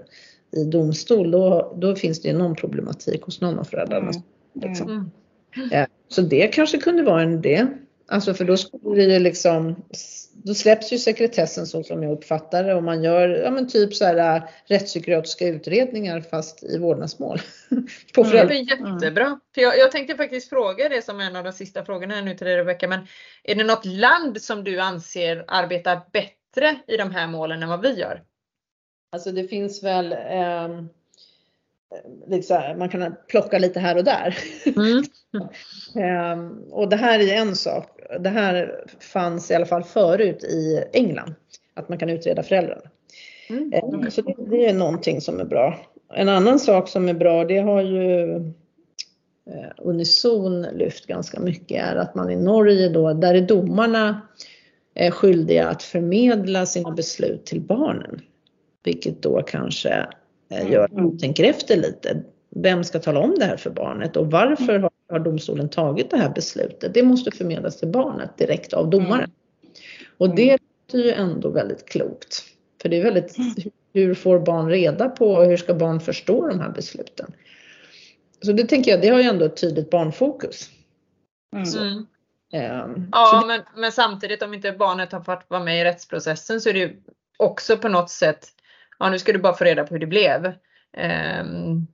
[0.51, 4.11] i domstol, då, då finns det någon problematik hos någon av föräldrarna.
[4.11, 4.69] Mm.
[4.69, 4.89] Liksom.
[4.91, 5.85] Mm.
[6.07, 7.67] Så det kanske kunde vara en idé.
[8.11, 9.85] Alltså för då skulle det liksom,
[10.33, 13.95] då släpps ju sekretessen så som jag uppfattar det och man gör ja men typ
[13.95, 17.41] så här äh, rättspsykiatriska utredningar fast i vårdnadsmål.
[18.15, 18.31] På Mm.
[18.31, 19.39] Det var jättebra.
[19.55, 22.35] För jag, jag tänkte faktiskt fråga det som en av de sista frågorna här nu
[22.35, 22.99] till dig Rebecka, men
[23.43, 27.81] är det något land som du anser arbetar bättre i de här målen än vad
[27.81, 28.23] vi gör?
[29.11, 30.13] Alltså det finns väl
[31.91, 34.37] ehm, liksom, man kan plocka lite här och där.
[34.75, 35.03] Mm.
[35.95, 37.99] Ehm, och det här är en sak.
[38.19, 41.33] Det här fanns i alla fall förut i England.
[41.73, 42.81] Att man kan utreda föräldrarna.
[43.49, 43.73] Mm.
[43.73, 45.79] Ehm, så det, det är någonting som är bra.
[46.13, 48.35] En annan sak som är bra det har ju
[49.49, 54.21] eh, Unison lyft ganska mycket är att man i Norge då, där är domarna
[54.95, 58.21] eh, skyldiga att förmedla sina beslut till barnen.
[58.83, 60.05] Vilket då kanske eh,
[60.49, 62.23] gör att de tänker efter lite.
[62.55, 66.17] Vem ska tala om det här för barnet och varför har, har domstolen tagit det
[66.17, 66.93] här beslutet?
[66.93, 69.31] Det måste förmedlas till barnet direkt av domaren.
[70.17, 72.43] Och det låter ju ändå väldigt klokt.
[72.81, 73.35] För det är väldigt,
[73.93, 77.31] hur får barn reda på och hur ska barn förstå de här besluten?
[78.41, 80.69] Så det tänker jag, det har ju ändå ett tydligt barnfokus.
[81.53, 81.65] Mm.
[81.65, 81.79] Så
[83.11, 86.73] Ja, men, men samtidigt om inte barnet har fått vara med i rättsprocessen så är
[86.73, 87.01] det ju
[87.37, 88.47] också på något sätt,
[88.99, 90.53] ja nu ska du bara få reda på hur det blev.
[90.97, 91.87] Ehm,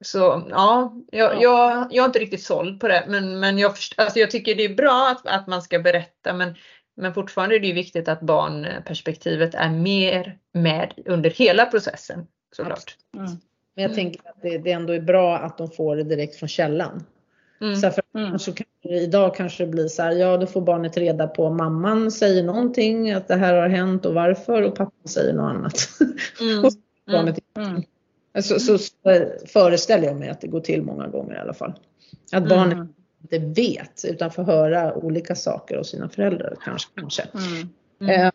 [0.00, 1.42] så ja, jag, Ja.
[1.42, 4.64] jag, jag är inte riktigt såld på det, men, men jag, alltså jag tycker det
[4.64, 6.54] är bra att, att man ska berätta, men,
[6.96, 12.96] men fortfarande är det viktigt att barnperspektivet är mer med under hela processen såklart.
[13.16, 13.26] Mm.
[13.74, 13.96] Men jag Mm.
[13.96, 17.04] tänker att det, det ändå är bra att de får det direkt från källan.
[17.60, 17.76] Mm.
[17.76, 18.38] Så för Mm.
[18.38, 21.50] så kan det, idag kanske det blir så här, ja då får barnet reda på
[21.50, 25.88] mamman säger någonting, att det här har hänt och varför och pappan säger något annat.
[26.40, 26.64] Mm.
[26.64, 26.72] Och
[27.12, 27.82] barnet, Mm.
[28.42, 28.88] så, så, så
[29.46, 31.72] föreställer jag mig att det går till många gånger i alla fall.
[32.32, 32.88] Att barnet Mm.
[33.22, 36.88] inte vet utan får höra olika saker av sina föräldrar kanske.
[36.94, 37.22] kanske.
[37.22, 37.68] Mm.
[38.00, 38.26] Mm.
[38.26, 38.32] Eh,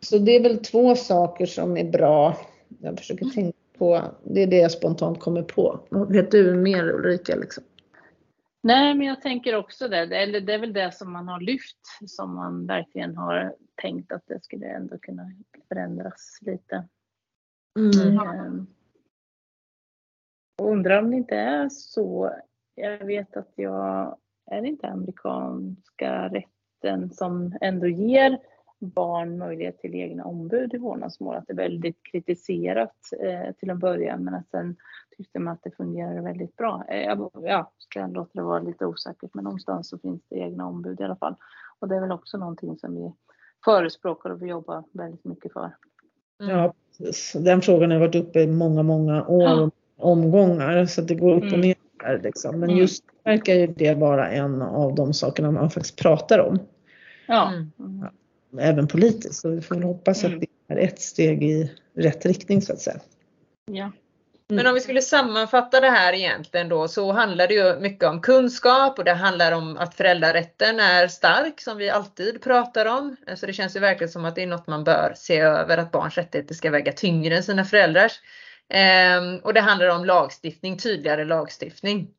[0.00, 2.36] Så det är väl två saker som är bra.
[2.82, 5.80] Jag försöker tänka på, det är det jag spontant kommer på.
[6.08, 7.36] Vet du mer Ulrika?
[7.36, 7.64] Liksom?
[8.66, 10.16] Nej, men jag tänker också det.
[10.16, 14.26] Eller det är väl det som man har lyft som man verkligen har tänkt att
[14.26, 15.32] det skulle ändå kunna
[15.68, 16.88] förändras lite.
[17.78, 18.66] Mm.
[20.58, 22.36] Och undrar om det inte är så.
[22.74, 28.38] Jag vet att jag är det inte amerikanska rätten som ändå ger
[28.78, 31.36] barn möjlighet till egna ombud i vårdnadsmål.
[31.36, 34.76] Att det är väldigt kritiserat eh, till en början men att sen
[35.16, 36.84] tyckte man att det fungerade väldigt bra.
[36.88, 40.36] Eh, jag, ja, ska jag låta det vara lite osäkert men någonstans så finns det
[40.36, 41.34] egna ombud i alla fall.
[41.78, 43.12] Och det är väl också någonting som vi
[43.64, 45.76] förespråkar och vi jobbar väldigt mycket för.
[46.40, 46.56] Mm.
[46.58, 47.32] Ja, precis.
[47.44, 51.42] Den frågan har varit uppe i många, många år och omgångar så det går upp
[51.42, 51.60] och Mm.
[51.60, 52.60] ner där liksom.
[52.60, 52.80] Men Mm.
[52.80, 56.58] just verkar ju det vara en av de sakerna man faktiskt pratar om.
[57.28, 57.48] Ja.
[57.52, 57.72] Mm.
[57.78, 58.08] Mm.
[58.58, 59.34] Även politiskt.
[59.40, 60.36] Så vi får hoppas Mm.
[60.38, 63.00] att det är ett steg i rätt riktning så att säga.
[63.66, 63.90] ja.
[64.48, 68.20] Men om vi skulle sammanfatta det här egentligen då så handlar det ju mycket om
[68.20, 73.16] kunskap och det handlar om att föräldrarätten är stark som vi alltid pratar om.
[73.36, 75.92] Så det känns ju verkligen som att det är något man bör se över att
[75.92, 78.20] barns rättigheter ska väga tyngre än sina föräldrars.
[78.68, 82.10] Ehm, och det handlar om lagstiftning, tydligare lagstiftning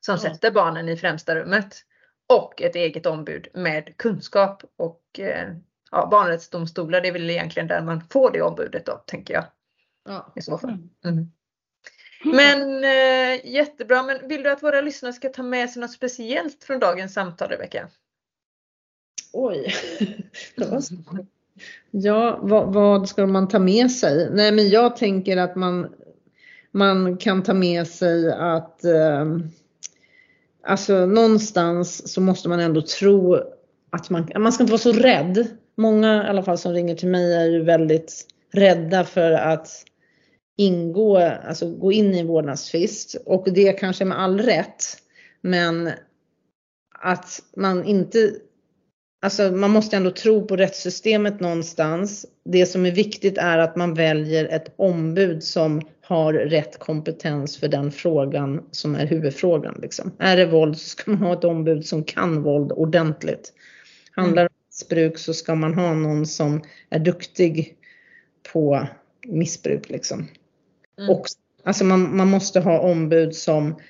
[0.00, 1.82] som sätter barnen i främsta rummet.
[2.28, 5.48] Och ett eget ombud med kunskap och eh,
[5.90, 9.44] ja, barnrättsdomstolar, det är väl egentligen där man får det ombudet då, tänker jag.
[10.08, 10.32] Ja.
[10.36, 10.78] I så fall.
[11.04, 11.30] Mm.
[12.34, 16.64] Men eh, jättebra, men vill du att våra lyssnare ska ta med sig något speciellt
[16.64, 17.88] från dagens samtal Rebecka?
[19.32, 19.74] Oj.
[20.56, 20.82] Det var.
[21.90, 24.30] Ja, vad, vad ska man ta med sig?
[24.30, 25.94] Nej, men jag tänker att man,
[26.70, 29.26] man kan ta med sig att eh,
[30.62, 33.34] alltså någonstans så måste man ändå tro
[33.90, 35.46] att man, man ska inte vara så rädd.
[35.74, 39.68] Många i alla fall som ringer till mig är ju väldigt rädda för att
[40.56, 44.84] ingå, alltså gå in i en vårdnadstvist och det kanske med all rätt.
[45.40, 45.90] Men
[46.98, 48.32] att man inte
[49.22, 52.26] Alltså man måste ändå tro på rättssystemet någonstans.
[52.44, 57.68] Det som är viktigt är att man väljer ett ombud som har rätt kompetens för
[57.68, 59.78] den frågan som är huvudfrågan.
[59.82, 60.12] Liksom.
[60.18, 63.52] Är det våld så ska man ha ett ombud som kan våld ordentligt.
[64.10, 67.76] Handlar det om missbruk så ska man ha någon som är duktig
[68.52, 68.88] på
[69.26, 69.90] missbruk.
[69.90, 70.28] Liksom.
[70.98, 71.10] Mm.
[71.10, 71.26] Och,
[71.64, 73.80] alltså man, man måste ha ombud som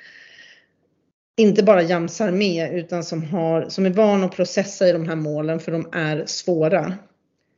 [1.37, 5.17] inte bara jamsar med utan som, har, som är van att processa i de här
[5.17, 6.95] målen för de är svåra.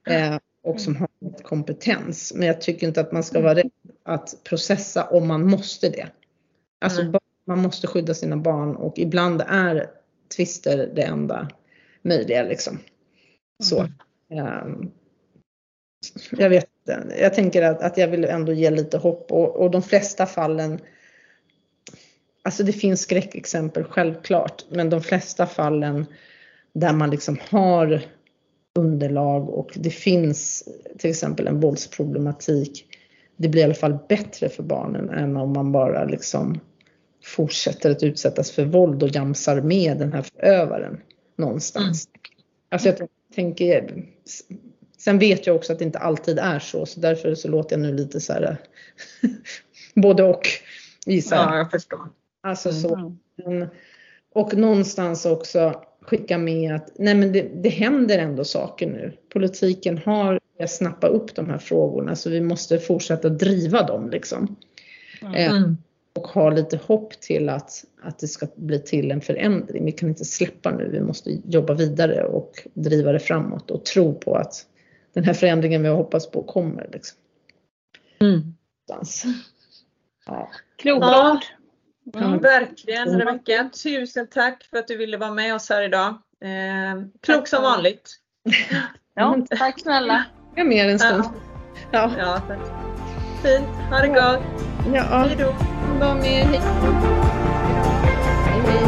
[0.08, 2.32] Eh, och som har rätt kompetens.
[2.36, 3.70] Men jag tycker inte att man ska vara rädd
[4.02, 6.08] att processa om man måste det.
[6.80, 7.14] Alltså Mm.
[7.46, 9.90] man måste skydda sina barn och ibland är
[10.36, 11.48] tvister det enda
[12.02, 12.78] möjliga liksom.
[13.62, 13.88] Så.
[14.30, 14.46] Mm.
[14.46, 14.90] ehm,
[16.30, 16.68] jag vet.
[17.20, 20.80] Jag tänker att, att jag vill ändå ge lite hopp och, och de flesta fallen
[22.42, 26.06] Alltså det finns skräckexempel självklart, men de flesta fallen
[26.72, 28.02] där man liksom har
[28.74, 30.68] underlag och det finns
[30.98, 32.86] till exempel en våldsproblematik.
[33.36, 36.60] Det blir i alla fall bättre för barnen än om man bara liksom
[37.24, 41.00] fortsätter att utsättas för våld och jamsar med den här förövaren
[41.36, 42.08] någonstans.
[42.68, 42.98] Alltså jag
[43.34, 44.04] tänker,
[44.98, 47.80] sen vet jag också att det inte alltid är så, så därför så låter jag
[47.80, 48.56] nu lite så här
[49.94, 50.42] både och
[51.06, 51.46] gissar jag.
[51.46, 52.00] Ja, jag förstår.
[52.42, 52.94] Alltså så.
[52.94, 53.18] Mm.
[53.58, 53.68] Men-
[54.34, 59.12] Och någonstans också skicka med att nej men det, det händer ändå saker nu.
[59.32, 64.56] Politiken har börjat snappa upp de här frågorna så vi måste fortsätta driva dem liksom.
[65.36, 65.76] Eh, Mm.
[66.16, 69.84] och ha lite hopp till att, att det ska bli till en förändring.
[69.84, 74.14] Vi kan inte släppa nu, vi måste jobba vidare och driva det framåt och tro
[74.14, 74.66] på att
[75.18, 76.88] den här förändringen vi hoppas på kommer.
[76.92, 77.18] Liksom.
[78.20, 78.54] Mm.
[80.26, 80.48] Ja.
[80.76, 81.40] Kloka Ja.
[82.14, 86.08] Mm, verkligen Rebecka, tusen tack för att du ville vara med oss här idag.
[86.44, 88.10] Eh, klok som vanligt.
[89.14, 90.24] Ja, tack snälla.
[90.54, 91.24] Jag är mer en stund.
[91.24, 91.30] Ja,
[91.92, 92.12] Ja.
[92.18, 92.58] ja, tack.
[93.42, 94.64] Fint, ha det gott.
[94.94, 95.02] Ja.
[95.02, 95.54] Hej då.
[96.00, 96.46] Var med.
[96.46, 96.60] Hej.
[98.46, 98.82] Hej.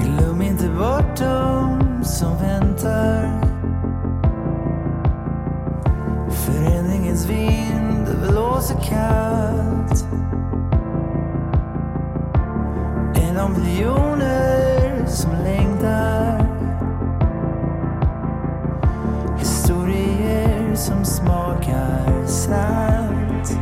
[0.00, 1.65] Glöm inte bort dem
[2.06, 3.40] som väntar.
[6.30, 10.04] Förändringens vind blåser kallt.
[13.14, 16.46] En av miljoner som längtar.
[19.38, 23.58] Historier som smakar salt.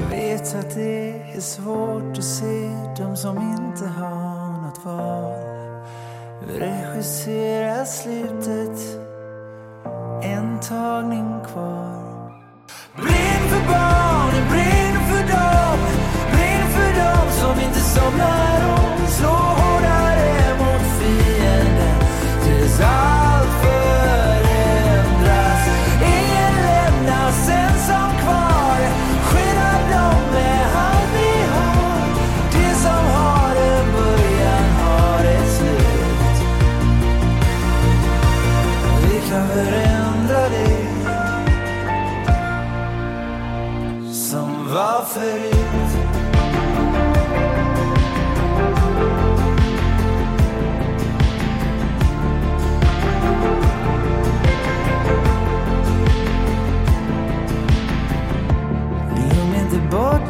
[0.00, 5.55] Jag vet att det är svårt att se de som inte har något val.
[6.48, 8.78] Regissera slutet,
[10.22, 12.32] en tagning kvar.
[12.96, 15.78] Brinn för barnen, brinn för dem,
[16.32, 19.06] brinn för dem som inte somnar om.
[19.08, 21.98] Slå hårdare mot fienden
[22.44, 22.80] tills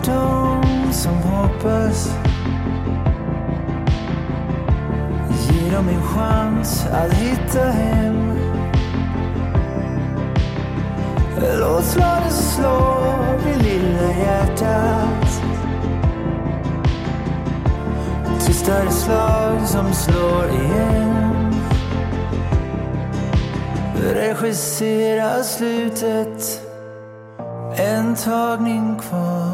[0.07, 2.15] bort dem som hoppas.
[5.49, 8.33] Ge dem en chans att hitta hem.
[11.61, 15.43] Låt slaget slå vid lilla hjärtat.
[18.41, 21.55] Tystare slag som slår igen.
[24.15, 26.63] Regissera slutet.
[27.79, 29.46] En tagning kvar.